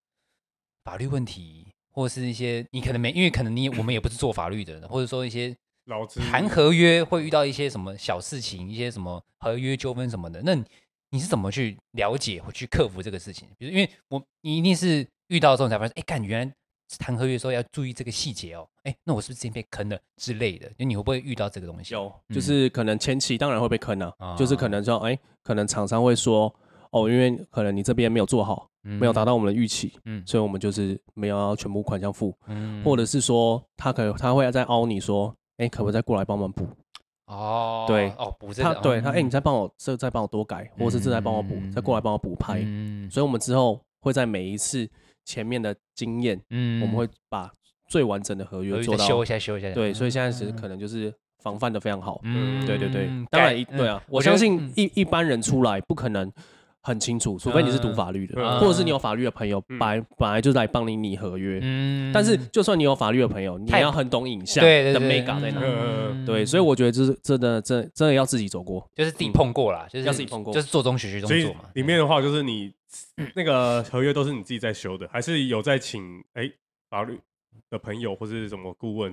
[0.84, 5.56] 法律问题，或者是一些你可能没，因为可能你我们也不是做法律的人，或者说一些
[6.30, 10.54] 谈合约会遇到一些什么小事情，一些什么合约纠纷什么的，那
[11.14, 13.48] 你是怎么去了解或去克服这个事情？
[13.58, 16.54] 比如，因为我你一定是遇到之后才发现，哎，干原来。
[17.00, 20.70] 谈合约的时候要注意这个细节哦，哎，那我是不是之前被坑了之类的？
[20.78, 21.92] 就你会不会遇到这个东西？
[21.92, 26.54] 有，就是可能前期当然会被坑啊，就是可能说，哎，可能厂商会说，
[26.92, 36.68] 哦，因为可能你这边没有做好，没有达到我们的预期，嗯，所以我们就是没有要全部款项付，嗯，或者是说他可能他会再凹你说，哎，可不可以再过来帮忙补？
[37.34, 44.90] 哦，对，哦，补这个，他对他，哎，你再帮我这再帮我多改，或者是这再帮我补，再过来帮我补拍，嗯，所以我们之后会在每一次。
[45.26, 47.50] 前面的经验，嗯，我们会把
[47.88, 49.72] 最完整的合约做到修一下，修一下。
[49.72, 52.20] 对，所以现在是可能就是防范的非常好。
[52.24, 56.30] 嗯，对对对，当然一对啊，我相信一一般人出来不可能
[56.84, 61.60] 很清楚，除非你是读法律的，或者是你有法律的朋友，本来本来就来帮你拟合约。
[61.64, 65.62] 嗯，但是就算你有法律的朋友，你也要很懂影像的美感在哪。
[66.26, 71.62] 对，所以我觉得就是真的，真真的要自己走过，就是自己碰过啦，就是要自己碰过，就是做中学学中做嘛。
[71.74, 72.72] 里面的话就是你。
[73.34, 76.54] 那个合约都是你自己在修的，还是有在请哎、欸、
[76.92, 77.20] 法律
[77.72, 79.12] 的朋友或是什么顾问？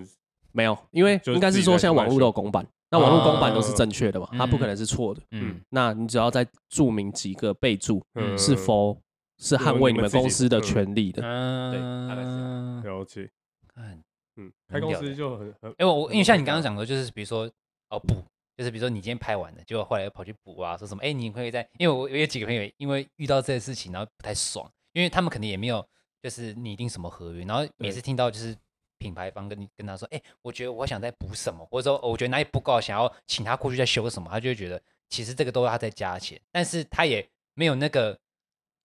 [0.52, 5.22] 没有，因为应该是说现在网络都有公版，那网络公版都是正确的嘛，它不可能是错的。
[5.30, 8.02] 嗯，那你只要再注明几个备注，
[8.36, 9.00] 是否
[9.38, 11.22] 是捍卫你们公司的权利的。
[11.24, 12.98] 嗯，对，大概是这样。
[12.98, 13.30] 了解。
[13.72, 14.02] 看，
[14.36, 17.48] 嗯，开公司就很很，因为我因为像你刚刚讲的，就是比如说
[17.90, 18.16] 哦补，
[18.56, 25.86] 就是比如说你今天拍完了，结果后来又跑去补啊，说什么哎，你可以在，因为我我有几个朋友因为遇到这些事情，然后不太爽，因为他们肯定也没有
[26.20, 28.56] 就是拟定什么合约，然后每次听到就是。
[29.00, 38.16] 品牌方跟你跟他说，哎、我觉得我想再补什么，或者说我觉得哪里不够，想要请他过去再修什么，他就会觉得其实这个都要他在加钱，但是他也没有那个。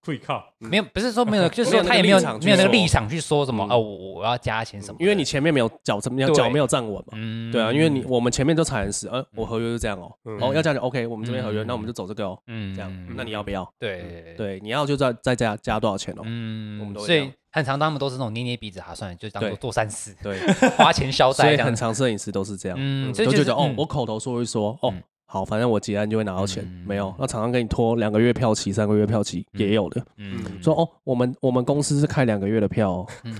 [0.06, 3.46] 会靠，没有，不是说没有， 就是说他也没有没有那个立场去说。
[3.46, 13.68] 什么哦，我我要加钱什么，因为你前面没有脚怎么样，脚没有站稳嘛，嗯，对啊，因为你我们前面都踩很死，呃，我合约是这样哦，哦要加钱，OK，我们这边合约，那我们就走这个哦，嗯，这样，那你要不要？
[13.80, 14.34] 对。
[14.38, 20.40] 对，你要就再再加加多少钱哦，嗯，我们都所以很常他们都是那种捏捏鼻子，哈，算了，就当做做善事，对，
[20.78, 24.94] 花钱消灾，所以很常摄影师都是这样，嗯，就觉得哦，我口头说一说，哦。
[25.28, 27.14] 好，反正我结案就会拿到钱，嗯、没有。
[27.18, 30.06] 那厂商给你拖两个月票期、三个月票期、嗯、也有的。
[30.18, 33.08] 嗯，说哦，我们我们公司是开两个月的票、哦。
[33.24, 33.34] 嗯，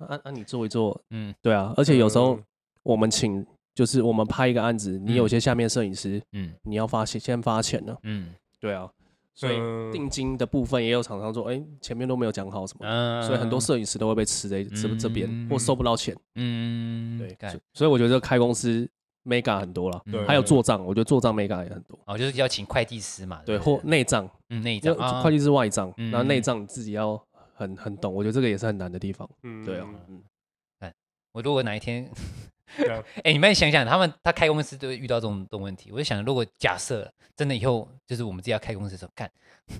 [0.08, 0.98] 啊那，你做一做。
[1.10, 1.74] 嗯，对啊。
[1.76, 2.40] 而且有时候
[2.82, 7.94] 我们请，就是我们拍一个案子，你有些下面摄影师，嗯，你要发先先发钱呢。
[8.04, 8.88] 嗯，对啊。
[9.34, 9.56] 所以
[9.92, 16.16] 定金的部分也有厂商说，哎、欸，前面都没有讲好什么，嗯、所以很多摄影师都会被吃在这这边，嗯、或收不到钱。
[16.34, 17.36] 嗯，对。
[17.74, 18.88] 所以我觉得开公司。
[19.28, 21.98] Mega 很多了，还有做账，我觉得做账 Mega 也很多。
[22.06, 27.22] 哦，就是要请会计师嘛，对，或内账，嗯，内账，会计师外账，然后内账自己要
[27.54, 29.28] 很很懂，我觉得这个也是很难的地方。
[29.42, 30.22] 嗯，对啊，嗯，
[30.78, 30.92] 哎，
[31.32, 32.10] 我如果哪一天，
[33.24, 39.30] 哎，你们想想，他们他开公司都会遇到这种这种问题，我就想，如果假设真的以后就是我们自己要开公司的时候，干。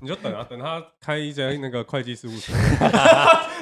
[0.02, 2.54] 你就等啊，等他开一家那个会计事务所，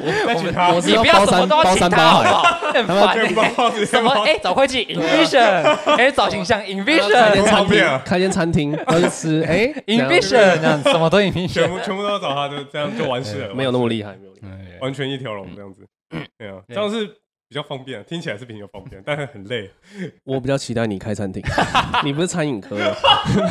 [0.03, 0.73] 我再请他。
[0.73, 2.43] 你不要什么都要请他，好不好？
[2.75, 3.87] 很烦。
[3.87, 4.11] 什么？
[4.27, 5.41] 哎，找会计，Invision，
[5.97, 13.55] 哎，找形象，Invision，开间开间餐厅，或者是哎，Invision，这样什么都 Invision，全部全部都要找他，就这样就完事了。
[13.55, 15.87] 没有那么厉害，没有厉害，完全一条龙这样子。
[16.37, 17.09] 对啊，这样是
[17.49, 19.71] 比较方便，听起来是比较方便，但是很累。
[20.25, 21.43] 我比较期待你开餐厅，
[22.05, 22.97] 你不是餐饮科的。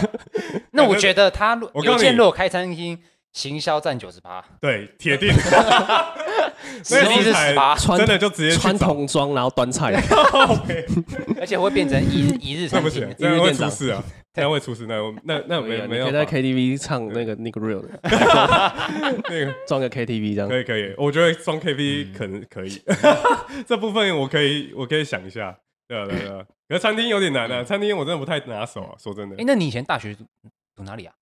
[0.72, 3.00] 那我觉得他有建如果开餐厅，
[3.36, 5.30] 行销占九十八，对，铁定。
[6.84, 9.92] 实力是十八，真的就直接穿童装，然后端菜，
[11.38, 13.70] 而且会变成一 一日餐厅，一日店长。
[13.70, 14.02] 出事啊！
[14.34, 16.06] 这样会出事，那那那没有没有。
[16.06, 18.00] 可以在 KTV 唱那个 Nick Real 的，
[19.30, 20.48] 那个装个 KTV 这样。
[20.50, 22.82] 可以可以，我觉得装 KTV 可能可以。
[23.68, 25.54] 这部分我可以我可以想一下。
[25.90, 29.36] 对啊对啊，可是餐厅有点难啊，餐厅我真的不太拿手啊，说真的。
[29.36, 30.16] 哎，那你以前大学？
[30.76, 31.14] 读哪里啊？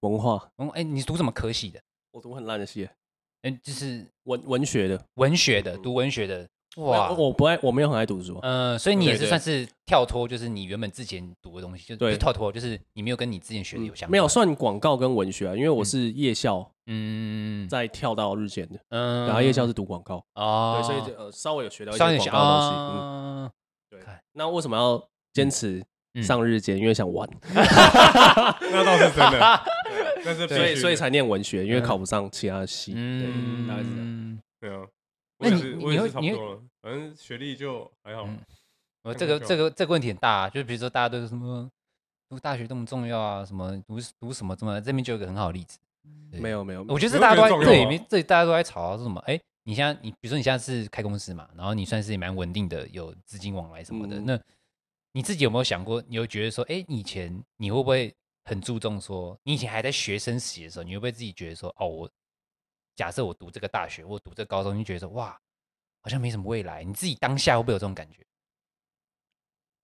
[0.00, 0.50] 文化。
[0.58, 1.80] 嗯，哎，你读什么科系的？
[2.12, 2.88] 我读很烂的系。
[3.42, 6.48] 哎，就是文文学的，文学的，读文学的。
[6.76, 8.38] 哇，我不爱，我没有很爱读书。
[8.42, 14.10] 嗯，所以你也是算是跳脱，就是你原本之前读的东西，就跳脱，就是你没有跟你之前学的有相关。
[14.12, 22.74] 没有算广告跟文学啊，因为我是夜校，嗯，再跳到日间的，嗯，然后夜校是读广告哦，对，所以呃稍微有学到一些广告东西。
[22.76, 23.50] 嗯，
[23.90, 24.00] 对。
[24.32, 25.82] 那为什么要坚持？
[26.22, 29.38] 上日间，因为想玩， 那倒是真的。
[30.24, 32.92] 但是所以所以才念文学，因为考不上其他系。
[32.94, 34.38] 嗯，大概是这样。
[34.60, 34.86] 对啊，
[35.38, 38.28] 那你你会你会，反正学历就还好。
[39.02, 41.70] 呃，这个这个这个问题很大，啊就是比如说大家都是什么
[42.28, 45.78] 读大学这么重要啊，什么读读什么这么，这边就有个很好的例子。
[46.32, 49.20] 没有没有，我觉得是大家都在这里面，这里大家都在吵说什么？
[49.26, 54.40] 哎，你现在你比如说你现在是开公司嘛，然后你算是也蛮稳定的，有资金往来什么的，那。
[55.12, 56.04] 你自己有没有想过？
[56.06, 58.14] 你会觉得说，哎，以前你会不会
[58.48, 62.10] 很注重说，你以前还在学生时的时候，你会不会自己觉得说，哦，我
[62.96, 65.38] 假设我读这个大学，我读这个高中，你觉得说，哇，
[66.00, 66.82] 好像没什么未来。
[66.82, 68.24] 你自己当下会不会有这种感觉？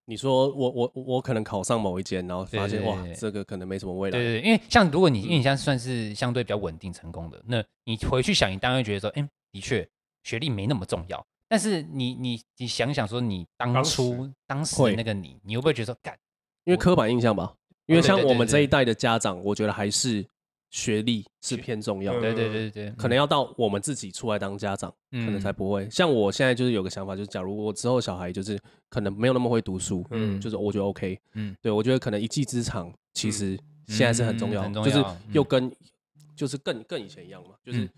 [0.06, 4.18] 你说我我我可能考上某一间，然后发现哇，这个可能没什么未来。
[4.18, 9.86] 对对，因为像如果你因为你现在算是相对比较稳定成功的，那你回去想，你当然会觉得说，哎，的确
[10.22, 11.26] 学历没那么重要。
[11.48, 16.18] 但是你你你想想说，你当初当时那个你，你会不会觉得说干？
[16.64, 17.54] 因为刻板印象吧。
[17.86, 20.24] 因为像我们这一代的家长，我觉得还是
[20.70, 22.20] 学历是偏重要的。
[22.20, 25.88] 对对对对，可能要到我们自己出来当家长，可能才不会。
[25.90, 28.58] 像我现在就是有个想法，就是假如我之后小孩就是
[28.88, 35.70] 可能没有那么会读书，嗯，就是我觉得 OK，嗯，对我觉得可能一技之长其实现在是很重要，就是又跟
[36.34, 37.88] 就是更更以前一样嘛，就是。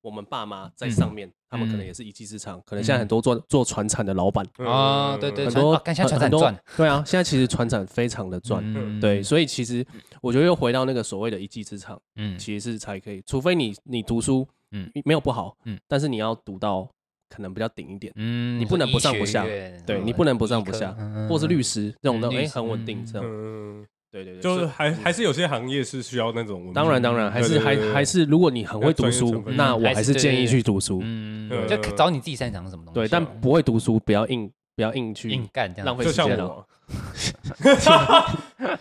[0.00, 2.60] 我们爸妈在上面，他们可能也是一技之长。
[2.64, 6.56] 可能现在很多做做船产的老板啊，对对，很多现在船产赚。
[6.76, 8.62] 对啊，现在其实船产非常的赚。
[9.00, 9.84] 对，所以其实
[10.22, 13.22] 我觉得又回到那个所谓的一技之长，嗯，其实是才可以。
[13.26, 16.88] 除非你你读书，嗯，没有不好，嗯，但是你要读到
[17.28, 19.44] 可能比较顶一点，嗯，你不能不上不下，
[19.86, 20.96] 对你不能不上不下，
[21.28, 23.86] 或是律师这种的，哎，很稳定这样。
[24.10, 26.72] 嗯，对对对，就是还还是有些行业是需要那种。
[26.72, 31.00] 当然当然，还是还还是，如果你很会读书，那我还是建议去读书。
[31.02, 33.00] 嗯，就找你自己擅长什么东西。
[33.00, 36.64] 对，但不会读书，不要硬不要硬去硬干这样，浪费时间了。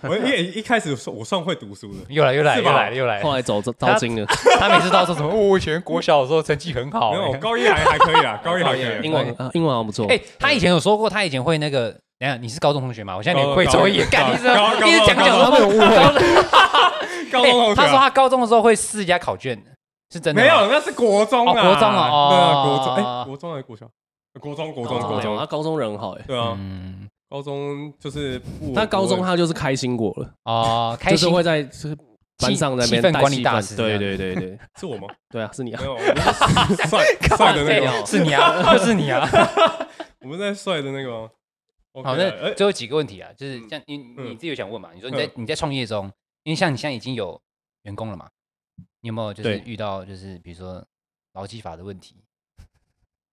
[0.02, 4.26] 我 一一开始我算会读书的，又来又来又来又来，后来走糟心了。
[4.58, 5.28] 他每次都说什么？
[5.28, 10.06] 我以前国小的时候成绩很好，没有高一还还可以啦，高一还可以，英文英文还不错。
[10.08, 13.16] 哎，他以前有说过，他以前会那个，等下你是高中同学嘛？
[13.16, 15.88] 我现在连贵州也，干，一直一直讲讲他会有误会。
[17.32, 19.62] 高中同学，他说他高中的时候会试一下考卷，
[20.12, 20.42] 是真的？
[20.42, 23.88] 没有，那是国中啊，国中啊，哦，国中，哎，国中还是国小？
[24.40, 26.58] 国中，国中，国中，他高中人好，哎，对啊。
[27.30, 28.42] 高中就是
[28.74, 30.30] 他高中他就是开心果了。
[30.46, 31.98] 哦，就是会在就是
[32.38, 35.08] 班上那边管理大师，对对对对， 是我吗？
[35.30, 35.98] 对啊，是你啊，没有，
[36.88, 37.04] 帅
[37.36, 38.06] 帅的那个。
[38.06, 39.28] 是你啊，就 是你啊，
[40.22, 41.30] 我们在帅的那个。
[42.04, 44.92] 好，那最后几个问题啊，就是像你你自己有想问嘛？
[44.94, 46.12] 你说你在你在创业中，
[46.44, 47.42] 因为像你现在已经有
[47.84, 48.30] 员工了嘛，
[49.02, 50.86] 你有没有就是遇到就是比如说
[51.34, 52.16] 劳基法的问题？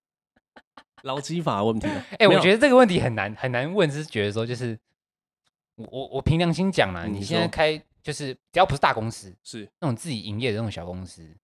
[1.02, 1.86] 劳基法问题，
[2.18, 4.78] 哎，我觉得这个问题很难很难问，是觉得说就是
[5.74, 11.36] 我我我凭良心讲啦，你现在开就是只要不是大公司，是那种自己营业的那种小公司，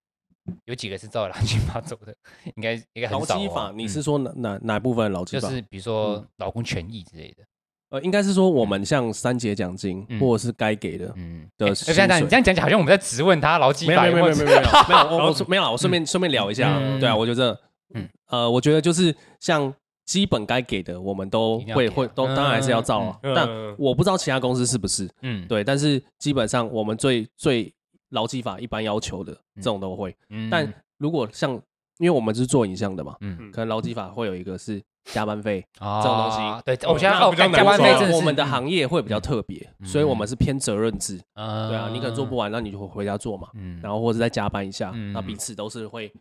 [0.65, 2.13] 有几个是照劳基法走的？
[2.55, 3.35] 应该应该很少。
[3.35, 5.47] 劳基法，你是说哪哪哪部分劳基法？
[5.47, 7.43] 就是比如说劳工权益之类的。
[7.89, 11.67] 呃，应该是说我们像三节奖金或者是该给的，嗯的。
[11.67, 14.03] 哎，等等，你这样讲讲，好像我们在质问他劳基法。
[14.03, 17.59] 没有没有没有没有没有，我我没有我顺便顺便聊一下，对啊，我觉得。
[17.95, 19.73] 嗯，呃，我觉得就是像
[20.05, 23.19] 基本该给的，我们都会会都当然还是要照啊。
[23.23, 25.63] 但我不知道其他公司是不是，嗯，对。
[25.63, 27.73] 但是基本上我们最最
[28.09, 30.15] 劳基法一般要求的这种都会。
[30.49, 31.51] 但如果像
[31.97, 36.37] 因为我们是做影像的嘛，嗯，可能劳基法会有一个是加班费这种东西。
[36.63, 41.17] 对，我现在哦，加班费，我们的行业会比较特别，所以我们是偏责任制。
[41.35, 43.49] 对啊，你可能做不完，那你就回家做嘛。
[43.53, 46.11] 嗯，然后或者再加班一下，那彼此都是会。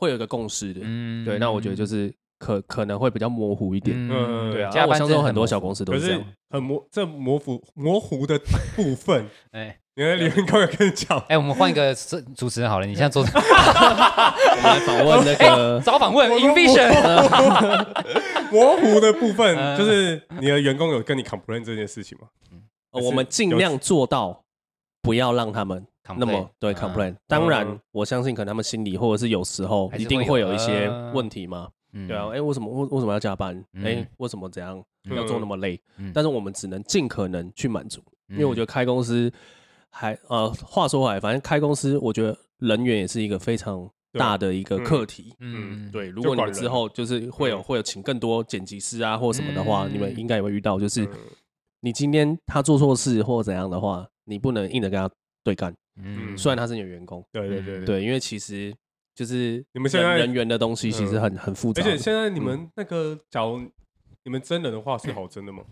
[0.00, 8.38] 会有一个共识的，嗯，对，那我觉得就是可可能会比较模糊一点，嗯，对啊，我相信很多小公司都是这样，很模这模糊模糊的
[8.76, 11.92] 部分， 哎，你的李文高也跟你讲，哎，我们换一个
[12.36, 16.88] 主持人好了，你现在坐， 我们来访问那个早访问 Invision，
[18.52, 22.28] 模糊的部分就是你的员工有跟你 complain 这件事情吗？
[22.92, 24.44] 我们尽量做到
[25.02, 25.84] 不要让他们。
[26.16, 31.68] 那么对 complain，当然我相信可能他们心里或者是有时候一定会有一些问题嘛，
[32.06, 33.62] 对啊，哎，为什么为为什么要加班？
[33.84, 34.80] 哎，为什么怎样？
[35.14, 35.78] 要做那么累？
[36.14, 39.30] 但是我们只能尽可能去满足，因为我觉得开公司
[39.98, 45.34] 还呃，话说回来，反正开公司，我觉得人员也是一个非常大的一个课题。
[45.40, 51.04] 嗯，对，如果你们之后就是会有会有请更多剪辑师啊或什么的话，你们应该也会遇到，就是
[51.80, 55.10] 你今天他做错事或怎样的话，你不能硬的跟他
[55.42, 55.74] 对干。
[56.00, 58.72] 嗯，虽然他是你的员工，对对对对，因为其实
[59.16, 63.68] 就是你们现在人员的东西其实很很复杂，而且现在你们那个，假如
[64.22, 65.64] 你们真人的话是好真的吗？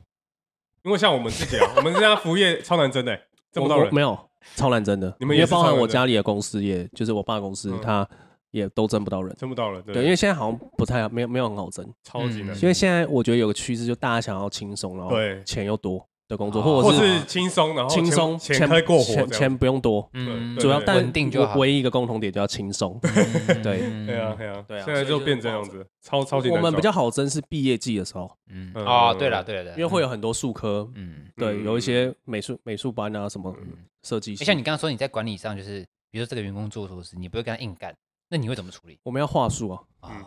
[0.83, 3.21] 因为像我们自己啊，我们这家服务业超难真的，
[3.57, 4.19] 征不到人，没有
[4.55, 5.17] 超难征的。
[5.19, 8.07] 你们也包含我家里的公司，也就是我爸公司，他
[8.51, 9.83] 也都征不到人，征不到人。
[9.83, 12.55] 对，因为现在好像不太没有没有很好征，超级难。
[12.57, 16.07] 因为现在我觉得有个趋势，就大家想要轻松，然后钱又多。
[16.29, 22.99] 的工作，或者是轻松，然后轻松，钱可以过活，钱不用多，嗯，主要但定就唯一一个共同点就要轻松，
[23.63, 26.51] 对， 对啊，对啊，对啊，现在就变这样子，超超级。
[26.51, 33.55] 我们比较好争是毕业季的时候，嗯，啊，对了，对了，因为会有很多术科，嗯，对，有一些美术美术班啊，什么
[34.03, 34.35] 设计。
[34.37, 37.95] 像你刚刚说你在管理上，就是比如说这个员工做错事，你不会跟他硬干。
[38.29, 38.99] 那你会怎么处理？
[39.05, 39.81] 我们要话术啊，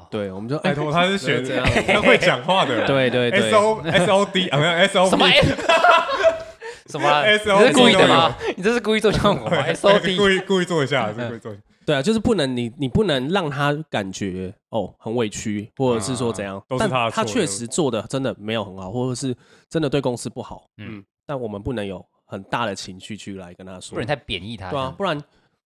[0.10, 5.28] 对，我们就拜托他是学这样，他会讲话的，对对对，S O S O D 啊，没有 S O 什么
[6.88, 8.36] 什么？S O 你是故意的吗？
[8.58, 11.56] 你这是故意做像我吗？S O D 故意故意做一下，故意做。
[11.86, 19.36] 对啊，就是不能你你不能让他感觉哦很委屈，或者是说怎样，但他确实做的真的没有很好，或者是
[19.70, 25.22] 真的对公司不好，嗯，但我们不能有很大的情绪去来跟他说，不能太贬义他，对啊，不然。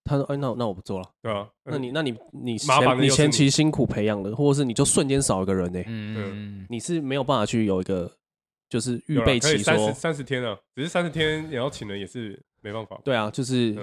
[0.06, 1.10] 他说：“哎，那那我不做了。
[1.22, 5.82] 对啊，那你那你你前你前期辛苦培养的，或者是你就瞬间少一个人呢？
[5.88, 8.12] 嗯，你是没有办法去有一个
[8.70, 13.00] 就是预备期，说三十天啊，只是三十天也要请人也是没办法。
[13.06, 13.74] 对啊，就是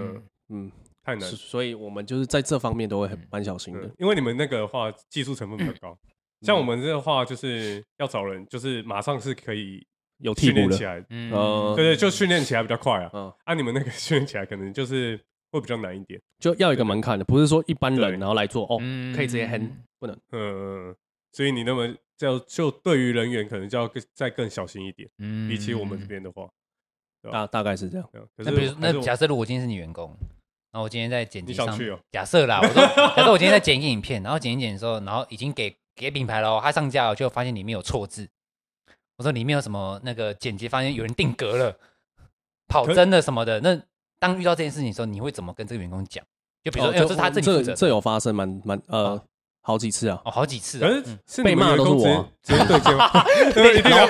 [0.51, 0.71] 嗯
[1.03, 5.99] 太难，所以我们就是在这方面都会很蛮小心的，因为你们那个的话技术成分比较高，
[6.43, 9.87] 像我们这个话就是要找人，就是马上是可以
[10.19, 11.31] 有训练起来，嗯，
[11.75, 13.11] 对对，就训练起来比较快啊。
[13.15, 15.19] 嗯，啊，你们那个训练起来可能就是。
[15.51, 18.79] 会比较难一点，就要一个门槛的，不是说一般人然后来做哦，
[19.15, 20.17] 可以直接 hand 不能。
[20.33, 20.95] 嗯，
[21.33, 25.09] 所以你那么就就对于人员可能就要更再更小心一点。
[25.19, 26.49] 嗯，比起我们这边的话，
[27.31, 28.09] 大大概是这样。
[28.37, 30.17] 那比如那假设如果今天是你员工，
[30.71, 31.79] 然后我今天在剪辑上，
[32.13, 32.75] 假设啦，我说
[33.17, 38.29] 假设我今天在剪一个影片，然后剪一剪的时候，然后已经给给品牌了，他上架了，就发现里面有错字。
[39.17, 41.77] 我说里面有什么那个剪辑，发现有人定格了，
[42.69, 43.61] 跑帧的什么的。
[43.61, 43.83] 那
[44.21, 46.25] 当遇到这件事情的时候，你会怎么跟这个员工讲？
[46.63, 47.75] 就比如说，这是他自己负责。
[47.75, 49.21] 这有发生蛮蛮呃
[49.71, 50.79] 好几次啊，哦好几次。
[50.81, 50.89] 可
[51.27, 53.09] 是被骂都是我，直接对接吗？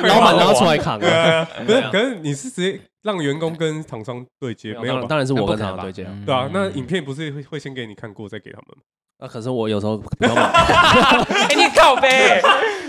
[0.09, 1.49] 老板拿出来扛啊。
[1.67, 5.05] 不 是，可是你是直接让员工跟厂商对接，没有？
[5.07, 6.07] 当然是我跟厂商对接。
[6.25, 8.83] 对啊，那影片不是会会先给你看过，再给他们吗？
[9.23, 10.51] 那可是我有时候比较忙。
[11.55, 12.41] 你靠北，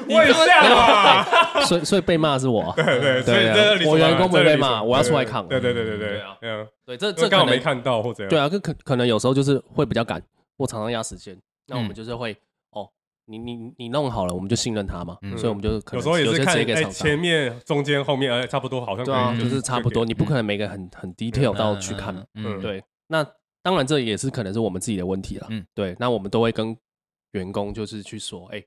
[0.08, 1.26] 你 也这样啊？
[1.66, 2.72] 所以所以被骂是我。
[2.78, 5.46] 对对对，我员工不会被骂，我要出来扛。
[5.46, 6.38] 对对对对对啊，
[6.86, 10.22] 对这这刚好没看到或者对啊，可可可能有时候就是会比较赶，
[10.58, 12.38] 或常常压时间，那我们就是会哦，
[13.26, 23.26] 你你你弄好了，我们就信任他嘛，所以我们就有时候也是看哎前面中间后面哎差不多好像对啊，就是差不多，你不可能每个很很 detail 到去看，嗯对，那
[23.62, 25.66] 当然这也是可能是我们自己的问题了，嗯。
[25.74, 26.78] 对，那我们都会跟。
[27.34, 28.62] 员工就是去说，哎，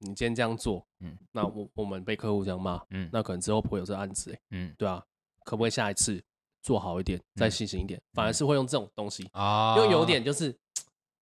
[0.00, 5.02] 你今天这样做，嗯，那我我们被客户这样骂，嗯，那可能之后不会有这个案子，哎，嗯，对啊，
[5.46, 6.22] 可不可以下一次
[6.62, 7.98] 做好一点，再细心一点？
[8.12, 10.54] 反而是会用这种东西啊，因为有点就是，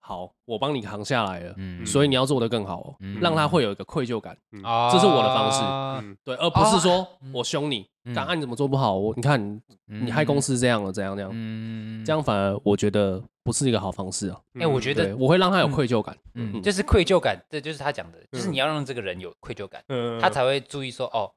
[0.01, 13.23] 好，我帮你扛下来了，嗯，所以你要做得更好哦，让他会有一个愧疚感，啊，这是我的方式，对，而不是说我凶你，档案怎么做不好，我你看你害公司这样了，怎样怎样，嗯，这样反而我觉得。
[13.43, 14.39] 不是一个好方式啊！
[14.61, 19.83] 哎，我觉得我会让他有愧疚感，嗯，就是愧疚感，这就是他讲的，就是你要让这个人有愧疚感，
[20.21, 21.29] 他才会注意说哦，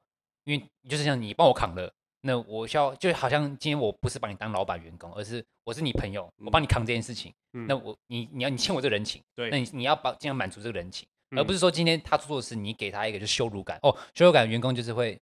[0.44, 1.90] 因为就是像你帮我扛了，
[2.26, 7.30] 那我需要就好像今天我不是把你当老板员工，而是我是你朋友，我帮你扛这件事情，
[7.68, 11.06] 那我你你要你欠我这个人情，对，那你你要把尽量满足这个人情，
[11.36, 15.20] 而不是说今天他做的事，你给他一个就羞辱感，哦，羞辱感员工就是会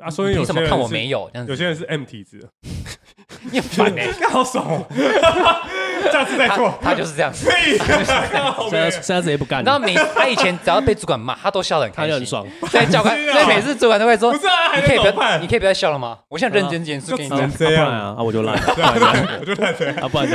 [0.00, 1.28] 啊，所以有什么看我没有？
[1.34, 2.48] 这样子，有些人是 M 体质，
[3.52, 4.64] 你很烦哎， 好爽。
[6.12, 7.48] 下次再做，他就是这样子。
[8.70, 9.62] 现在现在直接不干。
[9.64, 12.46] 然后每他以前只要被主管骂，他都笑得很开心，他就很爽。
[12.70, 16.18] 所以教官，所以每次主管都会说：“不是啊，你可以不要，你可以不要笑了吗？
[16.28, 17.86] 我现在认真严肃跟你讲，这样。
[17.86, 18.56] 啊，啊我就烂，
[19.40, 20.28] 我就烂，啊不然。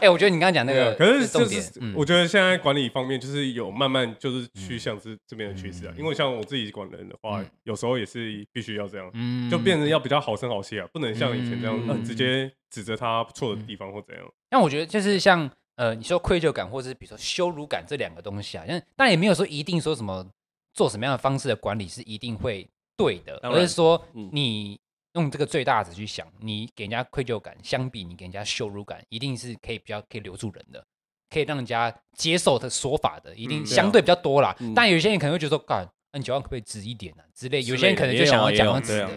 [0.00, 5.92] 哎，我觉得你刚刚讲那个，可是就是我觉得现在管理方面就是有慢慢就是趋向是这边的趋势啊。
[5.96, 9.10] 因为像我自己管人的话，有时候也是必须要这样，
[9.50, 12.50] 就变成要比较好声好气啊，不能像以前这样直接。
[12.72, 14.24] 指责他错的地方或怎样？
[14.48, 20.26] 但我觉得就是像呃，你说愧疚感，或者是比如说羞辱感这两个东西啊，但但也没有说一定说什么
[20.72, 22.66] 做什么样的方式的管理是一定会
[22.96, 24.02] 对的，而是说
[24.32, 24.80] 你
[25.12, 30.82] 用这个最大值去想，你给人家愧疚感，相比你给人家羞辱感，一定是可以比较可以留住人的，
[31.28, 34.56] 可以让人家接受的说法的，一定相对比较多啦。
[34.60, 37.28] 嗯啊、但有些人可能会觉得说，干，那你九万可不可以直一点呢、啊？
[37.34, 39.10] 之类，有些人可能就想要讲直的。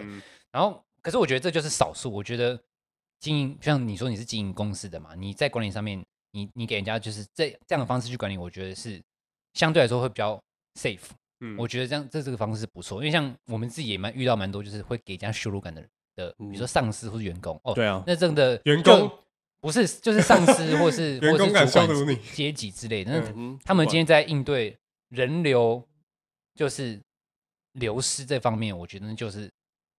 [0.50, 2.58] 然后，可是我觉得这就是少数，我觉得。
[3.18, 9.02] 经营像你说你是经营公司的嘛，你在管理上面，你你给人家就是这这样的方式去管理，我觉得是
[9.54, 10.40] 相对来说会比较
[10.78, 11.00] safe。
[11.40, 19.10] 嗯，我觉得这样这这个方式是不错，因为像我们自己也蛮遇到蛮多就是会给人家羞辱感的人的，比如说上司或是员工哦，对啊，那真的员工
[19.60, 25.82] 不是就是上司或是 员工敢羞辱你阶级之类的，那他们今天在应对人流
[26.54, 27.00] 就是
[27.72, 29.50] 流失这方面，我觉得就是。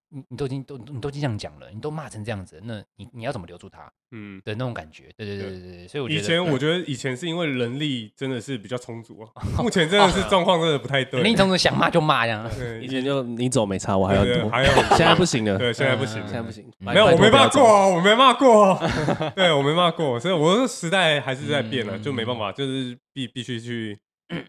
[0.10, 3.92] 你你都已经都你都已经这样讲了，你都骂成这样子，那你你要怎么留住他？
[4.12, 5.88] 嗯，的那种感觉，对对对对对。
[5.88, 11.22] 所以我觉得以前我觉得以前是因为人力真的是比较充足啊， 目前真的是状况真的不太对。
[11.22, 12.50] 人力充足想骂就骂这样。
[12.82, 15.58] 以前就你走没差，我还要多，还要 现在不行了。
[15.58, 16.66] 对，现在不行，现在不行。
[16.78, 18.82] 没有，我没骂过，我没骂过。
[19.36, 24.00] 对，我没骂过，所以我的时代还是在变了，就没办法，就是必必须去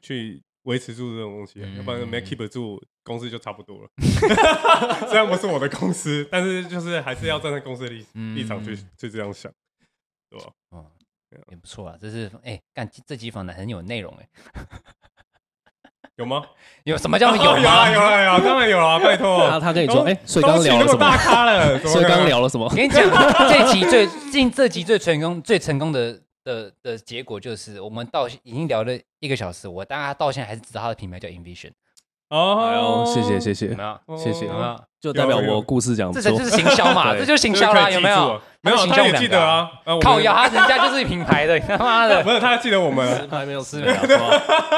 [0.01, 0.41] 去。
[0.65, 3.89] 维持住这种东西，要不然没 keep 住，公司就差不多了。
[5.09, 9.51] 虽然不是我的公司，但是就是还是要站在公司的立立场去去这样想，
[10.29, 10.47] 对吧？
[10.71, 10.87] 哦，
[11.51, 14.29] 也不错啊，这是哎，干这集访谈很有内容哎，
[16.17, 16.43] 有吗？
[16.85, 17.43] 有什么叫有？
[17.43, 19.49] 有啊有啊有，当然有啊，拜托。
[19.49, 20.99] 他他跟你说，哎，所以刚聊了什么？
[20.99, 22.65] 大咖了，所以刚聊了什么？
[22.69, 23.03] 我跟你讲，
[23.49, 26.21] 这集最近这集最成功最成功的。
[26.49, 31.73] 的的结果就是，我们到已经聊了一个小时，我大家到现在还是知道他的品牌叫 Invision。
[32.31, 33.75] 哦，谢谢谢谢，
[34.19, 34.85] 谢谢，有没有？
[35.01, 38.41] 就代表我故事讲，这就是行销嘛，这就是行销啦，有没有？
[38.61, 39.71] 没有，他也记得啊，
[40.03, 43.97] 靠腰，他人家就是品牌的， 他妈的，不是，他还记得我们，还没有失联，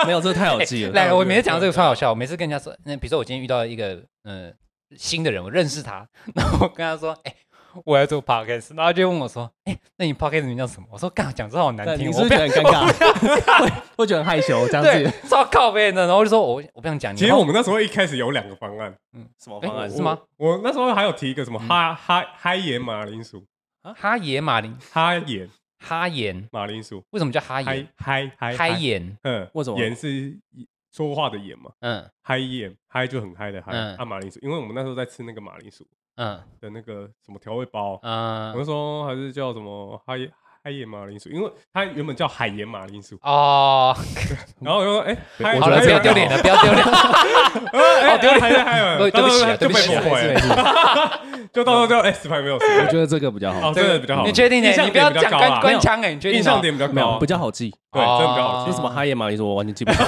[0.06, 0.92] 没有，这太好记了。
[0.94, 4.54] 来，我每次讲到这个超好笑，我每次跟人家说，那比如说我今天遇到一个嗯
[4.96, 6.06] 新的人，我认识他，
[6.36, 7.34] 然后我跟他说，哎。
[7.84, 13.60] 我要做 podcast，然后就问我说：“哎，那你 podcast 名叫什么？”我说：“干，讲这好难听，你是不是觉得很尴尬？
[13.64, 20.18] 会会觉得很害羞这样子，超靠北的。”然后就说：“我我不想讲。”其实我们那时候一开始有两个方案，嗯，什么方案是吗？
[20.36, 23.44] 我那时候还有提一个什么哈哈哈盐马铃薯，
[23.96, 25.48] 哈盐马铃哈盐
[25.78, 27.88] 哈盐马铃薯，为什么叫哈盐？
[27.96, 29.78] 嗨嗨嗨盐，嗯，为什么？
[29.78, 30.36] 盐是
[30.92, 35.86] 说话的盐嘛，嗯，嗨盐嗨就很嗨的嗨，啊马铃薯，因为我们那时候在吃那个马铃薯。
[36.20, 36.38] 嗯。
[36.60, 40.18] 的那个什么调味包，嗯，我就说还是叫什么海
[40.62, 43.16] 海盐马铃薯，因为它原本叫海盐马铃薯。
[43.22, 43.96] 哦。
[44.60, 45.16] 然后我就说，哎，
[45.58, 54.62] 好了，不要丢脸了，不要丢脸， 好丢脸，还在还有，对不起，就被破坏，就到时候就哎，石牌没有，我觉得这个比较好，这个比较好，你确定？
[54.62, 56.38] 你不要讲官官腔哎，你确定？
[56.38, 58.70] 印象点比较高，比较好记，对，真的比较好记。
[58.70, 59.98] 为什么海盐马铃薯我完全记不 住？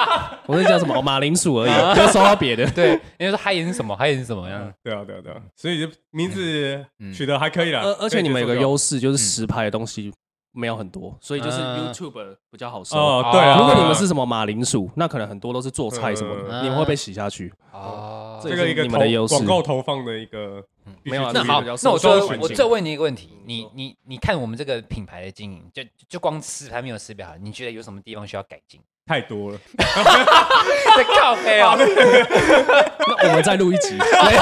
[0.46, 1.00] 我是叫什么？
[1.00, 2.68] 马铃薯而已，就说到别的。
[2.72, 2.88] 对，
[3.18, 3.96] 人家说海盐是什么？
[3.96, 4.72] 海盐是什么样？
[4.82, 5.38] 对啊，对啊，对啊。
[5.56, 6.84] 所以就名字
[7.14, 7.80] 取得还可以啦。
[7.82, 10.12] 而而且你们有个优势，就是实拍的东西
[10.52, 12.98] 没有很多，所以就是 YouTube 比较好搜。
[12.98, 13.58] 哦，对啊。
[13.58, 17.52] 如果你们是什么马铃薯，那可能很多都是做菜什么的，你们会被洗下去。
[17.72, 20.62] 哦，这个一个你们的优势，广告投放的一个
[21.02, 21.32] 没有。
[21.32, 28.80] 那好，那我说我再问你一个问题，你你你看我们这个品牌的经营，就就光实拍没有实表，你觉得有什么地方需要改进？
[29.06, 31.74] 太多了， 在靠黑啊！
[33.18, 33.96] 那我们再录一集。
[33.96, 34.40] 没有。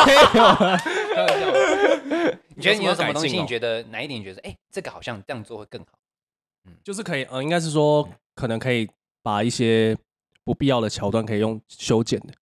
[2.55, 3.41] 你觉得你有什么东西？
[3.41, 4.20] 你觉得哪一点？
[4.20, 5.93] 你觉得哎，这个好像这样做会更好？
[6.66, 8.86] 嗯，就是可以，呃，应该是说，可能可以
[9.22, 9.97] 把一些
[10.45, 12.34] 不必要的桥段可以用修剪的。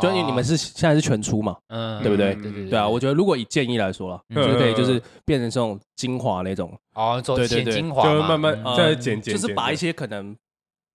[0.00, 2.34] 就因为你们是现在是全出嘛，嗯，对不对？
[2.36, 2.88] 对对对啊！
[2.88, 6.72] 我觉得如果以建议来说了，就是可以就是变成这种精华那种。
[6.94, 10.36] 哦，做剪精华就慢慢再剪剪，就是把一些可能。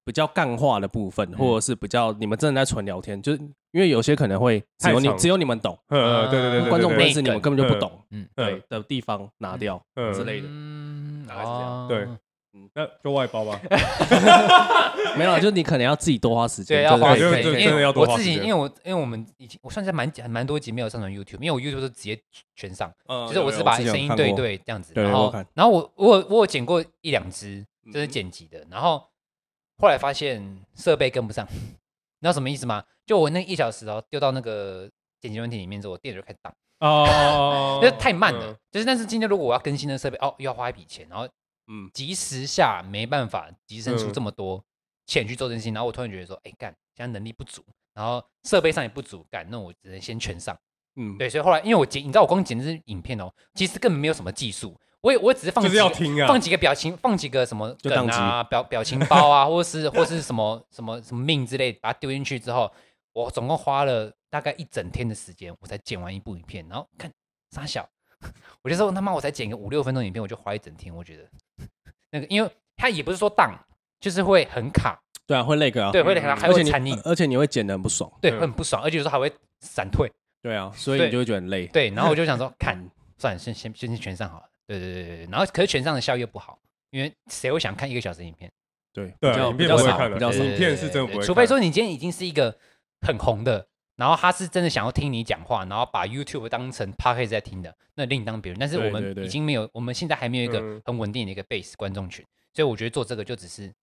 [0.05, 3.37] 比较干化的部分，或者是比较你们真的在纯聊天，就是
[3.73, 5.99] 因为有些可能会只有你只有你们懂，对
[6.31, 9.77] 对对，观众不认识你们根本就不懂，嗯，对的地方拿掉
[10.13, 12.07] 之类的，嗯，大概是这样，对，
[12.57, 13.61] 嗯，那就外包吧，
[15.15, 22.19] 没有，就是你可能要自己多花时间，对，要花时间，因为我自己，因为我因为我们已经我算是蛮蛮多集没有上传 YouTube，因为我 YouTube 是直接
[22.55, 22.91] 全上，
[23.27, 29.03] 就是我是把声音对对这样子，然后然后我我我有剪过一两支，就是剪辑的，然后。
[29.79, 30.41] 后来发现
[30.73, 31.55] 设备跟不上， 你
[32.21, 32.83] 知道什么意思吗？
[33.05, 34.89] 就我那一小时哦，丢到那个
[35.21, 38.57] 剪辑软体里面之后，我电脑就开始当哦， 那太慢了。
[38.71, 41.29] 就是但是今天如果我要更新的设备哦，又要花一笔钱，然后
[41.67, 44.63] 嗯，及时下没办法，集生出这么多
[45.05, 47.63] 钱去做更新，然后我突然觉得说，哎干，现在能力不足，
[47.93, 50.57] 然后设备上也不足，干，那我只能先全上。
[50.95, 54.75] 嗯，对，所以后来因为我剪，你知道我光剪的是影片哦，其实根本没有什么技术。
[55.01, 62.69] 我也我只是放要听啊放几个表情，放几个什么梗啊，表表情包啊，或是或是什么什么什么命之类，把它丢进去之后，
[63.13, 66.67] 我总共花了大概一整天的时间，我才剪完一部影片。
[66.67, 67.11] 然后看
[67.51, 67.87] 傻小，
[68.61, 70.93] 我就说他妈我才剪个五六分钟影片，我就花一整天。
[70.93, 71.23] 我觉得
[72.11, 73.51] 那个，因为它也不是说当，
[73.99, 74.99] 就是会很卡。
[75.25, 80.11] 对啊，会那个啊，对，会那个，还会残影，而且你会剪得很不爽，对，会很不爽，而且有时候还会闪退。
[80.41, 81.67] 对啊，所以你就会觉得很累。
[81.67, 82.77] 对，然后我就想说， 看
[83.17, 84.45] 算了，先先先全上好了。
[84.65, 86.57] 对对对对，然后可是全上的效益又不好，
[86.91, 88.51] 因为谁会想看一个小时影片？
[88.93, 91.25] 对对，影片不会看的，影片是真的不会。
[91.25, 92.57] 除非说你今天已经是一个
[93.01, 98.59] 很红的，然后他是真的想要听你讲话，然后把 YouTube 当成 Podcast 在听的，那另当别论。
[98.59, 103.73] 但是我们已经没有，我们现在还没有一个很稳定的一个 base 观众群，所以我觉得做这个就只是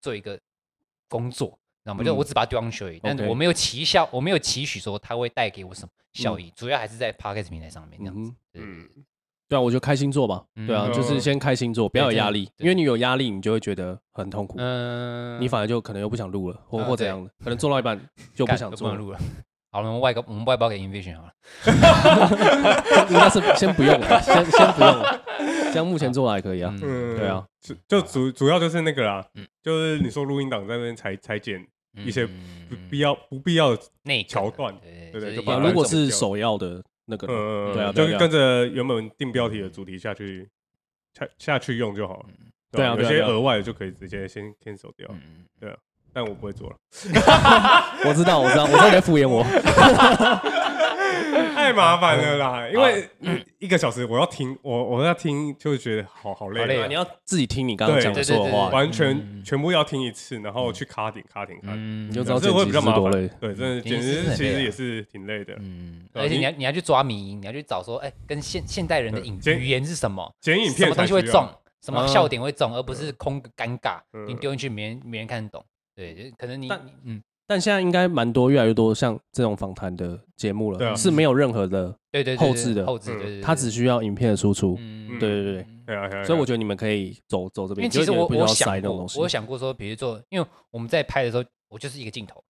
[0.00, 0.40] 做一个
[1.08, 8.34] 工作，那么就我只把它丢上去而已，但我没有期效，我没有期许说它会带给我什么效益，主要还是在 Podcast 平台上面这样子。
[8.54, 8.88] 嗯。
[9.48, 10.42] 对啊，我就开心做吧。
[10.66, 14.56] 对啊，就是先开心做，不要有压力，因为你有压力，你就会觉得很痛苦。
[14.58, 18.00] 嗯，你反而就可能又不想录了，或或怎样的，可能做到一半
[18.34, 19.18] 就不想做录了。
[19.70, 21.32] 好了，我们外包我们外包给 Invision 好了。
[23.10, 25.20] 应该是先不用了，先先不用了，
[25.72, 26.72] 这样目前做的还可以啊。
[26.80, 27.44] 嗯，对啊，
[27.88, 29.24] 就主主要就是那个啦，
[29.62, 31.66] 就是你说录音档在那边裁裁剪
[32.04, 34.74] 一些不必要不必要的内桥段，
[35.12, 36.82] 对对对，如果是首要的。
[37.06, 40.48] 那个，嗯，对啊，就跟着原本定标题的主题下去，
[41.12, 42.26] 下下去用就好了。
[42.70, 45.08] 对啊，有些额外的就可以直接先先手掉。
[45.60, 45.76] 对啊，
[46.12, 46.76] 但我不会做了。
[48.06, 49.44] 我知道，我知道，我知道你在敷衍我。
[51.64, 53.08] 太麻烦了啦，因为
[53.58, 56.86] 一个小时我要听，我我要听，就会觉得好好累啊。
[56.86, 58.22] 你要自己听你刚刚讲的
[58.52, 63.10] 话，完全全部要听一次，然后去卡点卡点卡，你就知道这会比较麻烦。
[63.40, 65.54] 对，真的简直其实也是挺累的。
[65.60, 70.30] 嗯，而且你要你要去抓迷音，你要去找说，哎，跟现现代人的影语言是什么？
[70.40, 71.48] 剪影片什么东西会中，
[71.80, 75.64] 什么笑点会中，而不是空尴尬，你丢进去没人没人看得懂。
[75.96, 76.68] 对，可能你
[77.04, 77.22] 嗯。
[77.46, 84.76] 但现在应该蛮多，越来越多像这种访谈的节目了，对，是没有任何的对对后置的后置，对对，他只需要影片的输出，
[85.20, 92.42] 对对对对啊，所以我觉得你们可以走走这边，因为其实我我想过，我有想过说，比如说，因为我们在拍的时候，我就是一个镜头，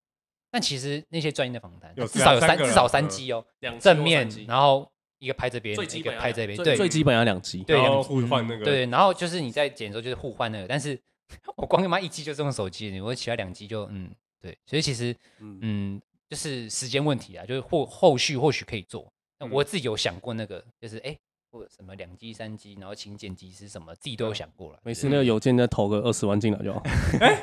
[0.53, 3.45] 但其实那些专业的访谈，至少有三至少三机哦，
[3.81, 4.89] 正面，然后
[5.19, 10.97] 一个拍这边，一个拍这边，对，最基本要两机，对，互换那个，对，然后就是你在剪的时候就是互换那个，但是
[11.57, 14.09] 我光他妈一机就这种手机，你我其他两机就嗯。
[14.45, 15.99] 对，所以其实，嗯，
[16.29, 19.11] 就是时间问题啊，就是后后续或许可以做。
[19.41, 21.17] 那我自己有想过那个，就是哎，
[21.51, 24.79] 或者什么两机三机，然后请剪辑师什么，自己都有想过了。
[24.83, 26.83] 每次，那个邮件再投个二十万进来就好。
[27.21, 27.43] 哎，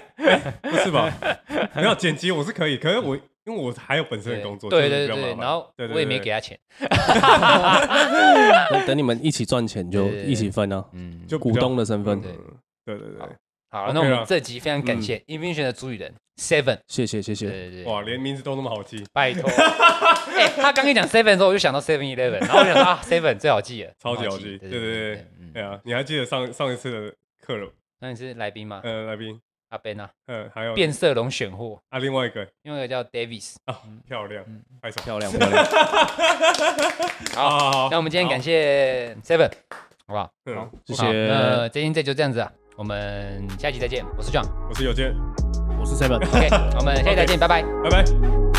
[0.62, 1.12] 不是吧？
[1.76, 3.16] 没有剪辑我是可以，可是我
[3.46, 6.56] 因为我还有本身的工作，对对对，然后我也没给他钱。
[8.86, 12.22] 等你们一起赚钱就一起分啊，嗯，就股东的身份。
[12.22, 12.32] 对
[12.86, 13.08] 对对。
[13.70, 19.48] 好，那我们这集非常感谢 Invention 的主理人 Seven，谢谢谢谢，对对哇，连名字都那么好记，拜托。
[20.36, 27.16] 哎，他刚一讲 Seven 的时候，我就想到 Seven Eleven，然后我想说啊，Seven 最好记了，超级好记，对对对对啊，你还记得上上一次的
[27.46, 27.70] 客人？
[28.00, 28.82] 那你是来宾吗？
[28.84, 29.40] 嗯，来宾。
[29.70, 30.74] 阿 Ben 啊，嗯，还有。
[30.74, 31.80] 变色龙选货。
[31.90, 34.44] 啊，另外一个，另外一个叫 Davis 啊，漂亮，
[34.82, 35.66] 拍手，漂亮漂亮。
[37.36, 39.50] 好，那我们今天感谢 Seven，
[40.08, 40.30] 好不好？
[40.56, 41.28] 好，谢谢。
[41.28, 42.52] 那今天这就这样子啊。
[42.76, 45.14] 我们下期再见，我是 John，我是有健，
[45.82, 48.51] 我是 Seven，OK，我们下期再见，拜拜，拜拜。